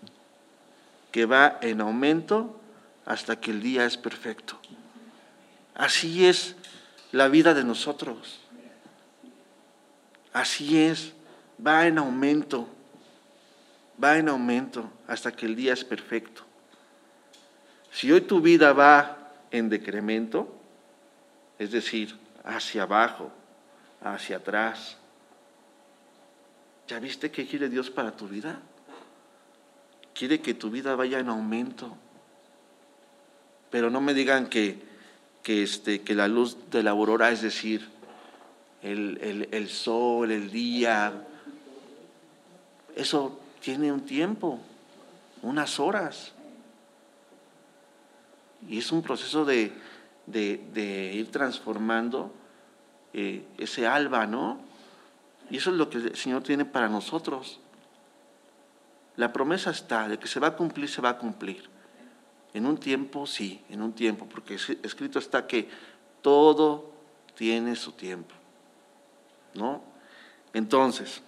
[1.11, 2.59] que va en aumento
[3.05, 4.57] hasta que el día es perfecto.
[5.75, 6.55] Así es
[7.13, 8.39] la vida de nosotros.
[10.33, 11.13] Así es,
[11.65, 12.67] va en aumento,
[14.03, 16.41] va en aumento hasta que el día es perfecto.
[17.91, 20.59] Si hoy tu vida va en decremento,
[21.59, 23.31] es decir, hacia abajo,
[24.01, 24.97] hacia atrás,
[26.87, 28.59] ¿ya viste qué quiere Dios para tu vida?
[30.15, 31.95] Quiere que tu vida vaya en aumento.
[33.69, 34.92] Pero no me digan que,
[35.43, 37.89] que, este, que la luz de la aurora, es decir,
[38.81, 41.13] el, sol, el día.
[42.95, 44.59] Eso tiene un tiempo,
[45.41, 46.33] unas horas.
[48.67, 49.73] Y es un proceso de,
[50.27, 52.33] ir transformando
[53.13, 54.59] eh, ese alba, ¿no?
[55.49, 57.59] Y eso es lo que el Señor tiene para nosotros.
[59.17, 61.72] La promesa está de que se va a cumplir, se va a cumplir.
[62.53, 65.69] En un tiempo, sí, en un tiempo, porque escrito está que
[66.21, 66.91] todo
[67.35, 68.35] tiene su tiempo.
[69.53, 69.81] ¿no?
[70.53, 71.21] Entonces,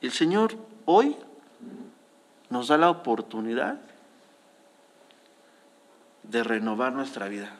[0.00, 1.16] el Señor hoy
[2.50, 3.80] nos da la oportunidad
[6.22, 7.52] de renovar nuestra vida.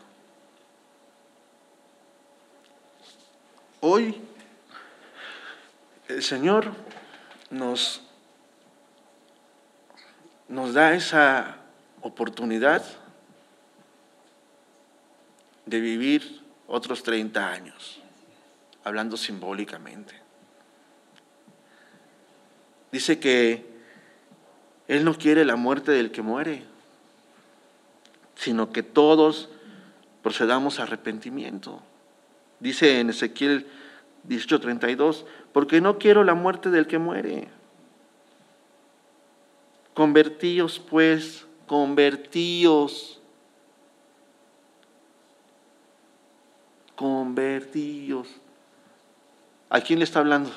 [3.81, 4.21] Hoy
[6.09, 6.73] el Señor
[7.51, 8.03] nos,
[10.49, 11.57] nos da esa
[12.01, 12.83] oportunidad
[15.67, 18.01] de vivir otros 30 años
[18.85, 20.15] hablando simbólicamente.
[22.91, 23.67] Dice que
[24.87, 26.63] Él no quiere la muerte del que muere,
[28.35, 29.51] sino que todos
[30.23, 31.83] procedamos a arrepentimiento.
[32.61, 33.67] Dice en Ezequiel
[34.27, 37.49] 18:32, porque no quiero la muerte del que muere.
[39.99, 43.19] Convertíos pues, convertíos.
[46.95, 48.29] Convertíos.
[49.69, 50.53] ¿A quién le está hablando?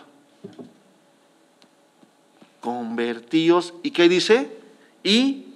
[2.59, 3.73] Convertíos.
[3.81, 4.59] ¿Y qué dice?
[5.03, 5.47] Y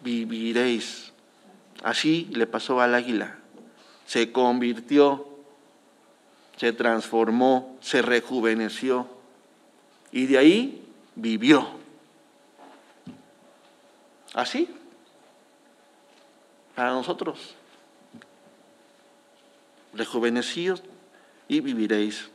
[0.00, 1.12] viviréis.
[1.82, 3.40] Así le pasó al águila.
[4.06, 5.26] Se convirtió,
[6.56, 9.08] se transformó, se rejuveneció.
[10.12, 11.78] Y de ahí vivió.
[14.38, 14.68] Así.
[16.76, 17.56] Para nosotros.
[19.92, 20.84] Rejuvenecidos
[21.48, 22.30] y viviréis.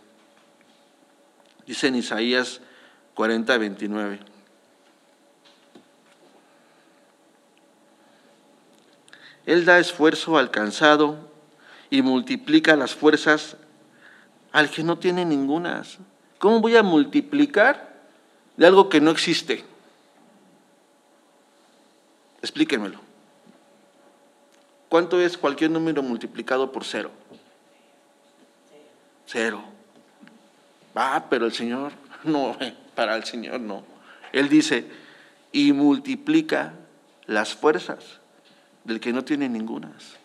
[1.66, 2.60] Dice en Isaías
[3.14, 4.20] 40, 29.
[9.46, 11.32] Él da esfuerzo al cansado
[11.90, 13.56] y multiplica las fuerzas
[14.52, 16.00] al que no tiene ningunas.
[16.38, 17.94] ¿Cómo voy a multiplicar
[18.58, 19.64] de algo que no existe?
[22.44, 23.00] Explíquenmelo.
[24.90, 27.10] ¿Cuánto es cualquier número multiplicado por cero?
[29.26, 29.64] Cero.
[30.94, 31.94] Ah, pero el Señor,
[32.26, 32.58] no,
[32.96, 33.86] para el Señor no.
[34.34, 34.86] Él dice,
[35.54, 36.74] y multiplica
[37.28, 38.20] las fuerzas
[38.84, 40.18] del que no tiene ningunas.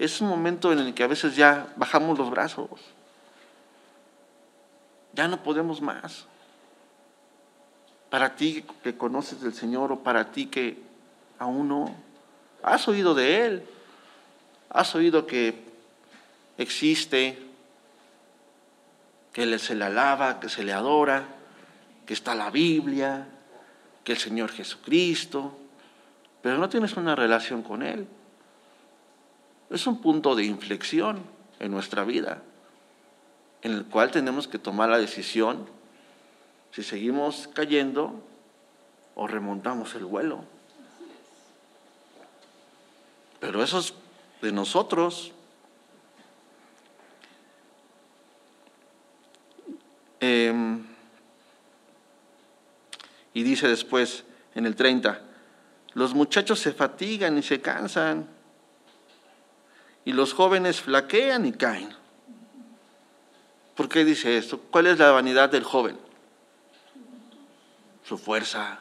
[0.00, 2.80] Es un momento en el que a veces ya bajamos los brazos.
[5.12, 6.26] Ya no podemos más.
[8.10, 10.82] Para ti que conoces del Señor o para ti que
[11.38, 11.94] aún no,
[12.62, 13.62] has oído de Él.
[14.68, 15.64] Has oído que
[16.58, 17.38] existe
[19.32, 21.24] que se le alaba, que se le adora,
[22.06, 23.26] que está la Biblia,
[24.04, 25.56] que el Señor Jesucristo,
[26.42, 28.06] pero no tienes una relación con Él.
[29.70, 31.22] Es un punto de inflexión
[31.58, 32.42] en nuestra vida,
[33.62, 35.66] en el cual tenemos que tomar la decisión
[36.72, 38.22] si seguimos cayendo
[39.14, 40.44] o remontamos el vuelo.
[43.40, 43.94] Pero eso es
[44.42, 45.32] de nosotros,
[50.20, 50.84] Em,
[53.32, 55.22] y dice después en el 30,
[55.94, 58.28] los muchachos se fatigan y se cansan,
[60.04, 61.88] y los jóvenes flaquean y caen.
[63.74, 64.60] ¿Por qué dice esto?
[64.70, 65.96] ¿Cuál es la vanidad del joven?
[68.10, 68.80] Su fuerza.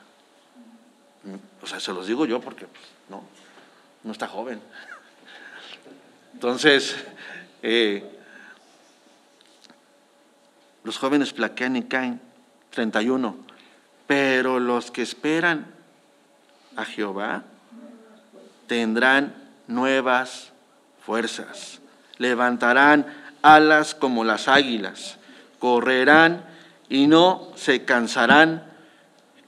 [1.61, 4.59] O sea, se los digo yo porque pues, no, está joven.
[6.33, 6.95] Entonces,
[7.61, 8.03] eh,
[10.83, 12.19] los jóvenes plaquean y caen.
[12.71, 13.37] 31.
[14.07, 15.75] Pero los que esperan
[16.75, 17.43] a Jehová
[18.65, 19.35] tendrán
[19.67, 20.53] nuevas
[21.05, 21.81] fuerzas.
[22.17, 23.05] Levantarán
[23.43, 25.19] alas como las águilas.
[25.59, 26.45] Correrán
[26.89, 28.68] y no se cansarán.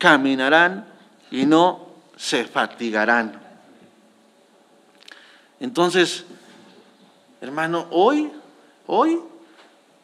[0.01, 0.87] Caminarán
[1.29, 1.85] y no
[2.17, 3.39] se fatigarán.
[5.59, 6.25] Entonces,
[7.39, 8.31] hermano, hoy,
[8.87, 9.19] hoy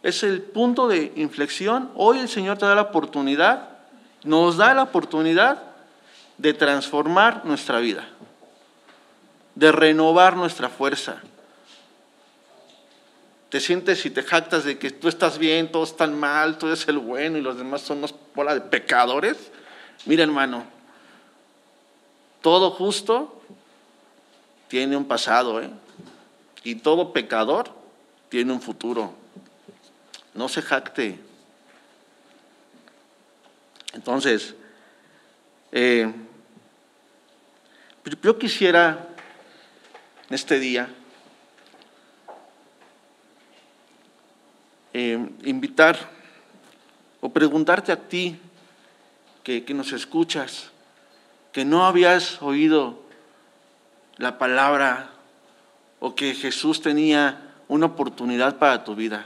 [0.04, 1.89] es el punto de inflexión.
[1.95, 3.70] Hoy el Señor te da la oportunidad,
[4.24, 5.64] nos da la oportunidad
[6.38, 8.08] de transformar nuestra vida,
[9.56, 11.24] de renovar nuestra fuerza.
[13.50, 16.88] Te sientes y te jactas de que tú estás bien, todos están mal, tú eres
[16.88, 19.52] el bueno y los demás son unos bola de pecadores.
[20.06, 20.64] Mira, hermano,
[22.41, 23.41] todo justo
[24.68, 25.70] tiene un pasado, ¿eh?
[26.64, 27.72] Y todo pecador
[28.30, 29.14] tiene un futuro
[30.38, 31.20] no se jacte.
[33.91, 34.54] Entonces,
[35.72, 36.14] eh,
[38.22, 39.08] yo quisiera
[40.30, 40.88] en este día
[44.93, 45.98] eh, invitar
[47.20, 48.39] o preguntarte a ti
[49.48, 50.72] que, nos escuchas,
[51.54, 53.00] que no habías oído
[54.18, 55.12] la palabra
[56.02, 59.26] o que Jesús tenía una oportunidad para tu vida.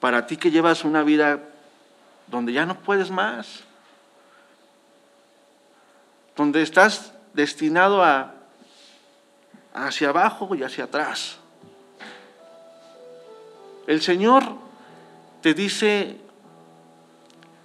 [0.00, 1.38] Para ti que llevas una vida
[2.26, 3.60] donde ya no puedes más,
[6.36, 8.34] donde estás destinado a
[9.72, 11.36] hacia abajo y hacia atrás.
[13.86, 14.42] El Señor
[15.42, 16.27] te dice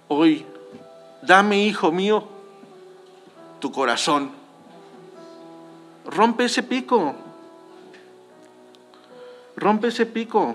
[0.08, 0.44] hoy,
[1.22, 2.24] dame, hijo mío,
[3.60, 4.30] tu corazón.
[6.04, 7.14] Rompe ese pico.
[9.56, 10.54] Rompe ese pico.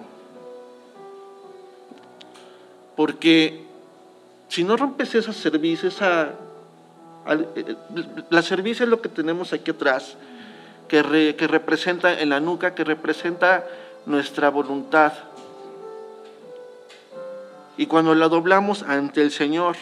[2.96, 3.66] Porque
[4.50, 6.34] si no rompes esa cerviz, esa,
[7.56, 7.76] eh,
[8.30, 10.18] la cerviz es lo que tenemos aquí atrás,
[10.88, 13.66] que, que representa en la nuca, que representa
[14.06, 15.14] nuestra voluntad.
[17.80, 19.78] Y cuando la doblamos ante el Señor,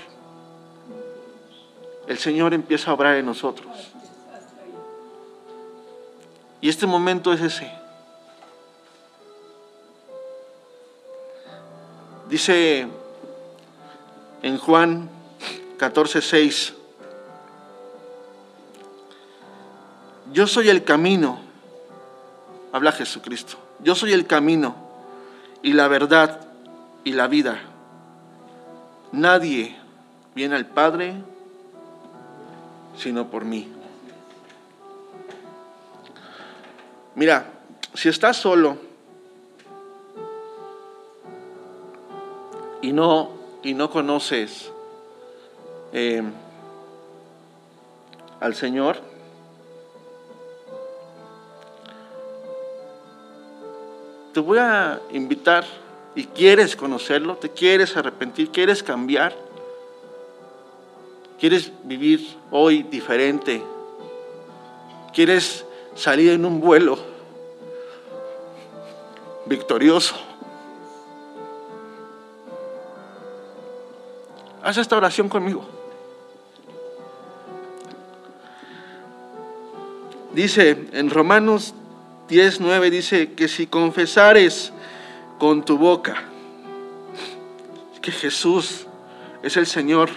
[2.05, 3.75] el Señor empieza a obrar en nosotros.
[6.61, 7.71] Y este momento es ese.
[12.29, 12.87] Dice
[14.43, 15.09] en Juan
[15.79, 16.73] 14, 6.
[20.33, 21.39] Yo soy el camino,
[22.71, 23.57] habla Jesucristo.
[23.79, 24.75] Yo soy el camino
[25.63, 26.47] y la verdad
[27.03, 27.59] y la vida.
[29.11, 29.75] Nadie
[30.35, 31.15] viene al Padre
[32.97, 33.71] sino por mí.
[37.15, 37.45] Mira,
[37.93, 38.77] si estás solo
[42.81, 43.31] y no
[43.63, 44.71] y no conoces
[45.93, 46.21] eh,
[48.39, 48.97] al Señor,
[54.33, 55.65] te voy a invitar
[56.17, 59.35] y quieres conocerlo, te quieres arrepentir, quieres cambiar,
[61.39, 63.61] quieres vivir hoy diferente,
[65.13, 65.63] quieres
[65.93, 66.97] salir en un vuelo
[69.45, 70.15] victorioso.
[74.63, 75.63] Haz esta oración conmigo.
[80.33, 81.75] Dice en Romanos
[82.27, 84.73] 10, 9, dice que si confesares
[85.37, 86.23] con tu boca
[88.01, 88.87] que Jesús
[89.43, 90.09] es el Señor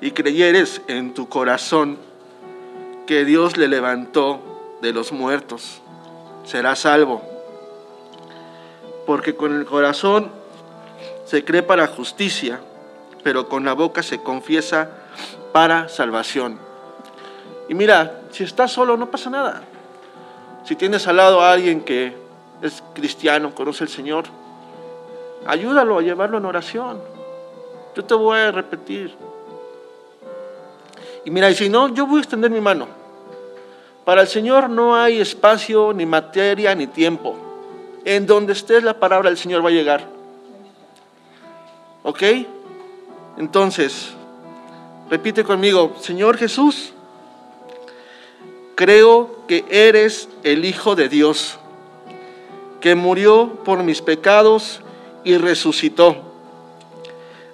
[0.00, 1.98] y creyeres en tu corazón
[3.06, 4.40] que Dios le levantó
[4.82, 5.80] de los muertos,
[6.44, 7.22] serás salvo.
[9.06, 10.30] Porque con el corazón
[11.26, 12.60] se cree para justicia
[13.24, 14.90] pero con la boca se confiesa
[15.52, 16.58] para salvación.
[17.68, 19.62] Y mira, si estás solo no pasa nada.
[20.64, 22.14] Si tienes al lado a alguien que
[22.62, 24.26] es cristiano, conoce al Señor,
[25.46, 27.00] ayúdalo a llevarlo en oración.
[27.94, 29.14] Yo te voy a repetir.
[31.24, 32.86] Y mira, y si no, yo voy a extender mi mano.
[34.04, 37.36] Para el Señor no hay espacio, ni materia, ni tiempo.
[38.04, 40.06] En donde estés la palabra del Señor va a llegar.
[42.02, 42.22] ¿Ok?
[43.38, 44.12] Entonces,
[45.08, 46.92] repite conmigo, Señor Jesús,
[48.74, 51.58] creo que eres el Hijo de Dios,
[52.80, 54.82] que murió por mis pecados
[55.24, 56.16] y resucitó.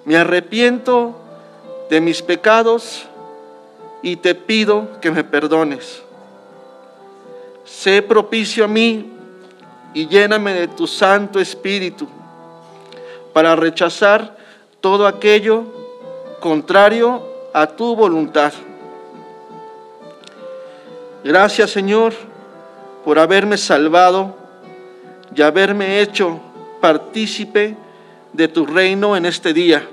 [0.05, 1.15] Me arrepiento
[1.89, 3.05] de mis pecados
[4.01, 6.01] y te pido que me perdones.
[7.65, 9.11] Sé propicio a mí
[9.93, 12.07] y lléname de tu Santo Espíritu
[13.33, 14.35] para rechazar
[14.79, 15.63] todo aquello
[16.39, 18.51] contrario a tu voluntad.
[21.23, 22.13] Gracias Señor
[23.05, 24.35] por haberme salvado
[25.35, 26.39] y haberme hecho
[26.81, 27.75] partícipe
[28.33, 29.87] de tu reino en este día.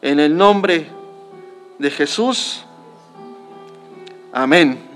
[0.00, 0.86] En el nombre
[1.78, 2.64] de Jesús.
[4.32, 4.87] Amén.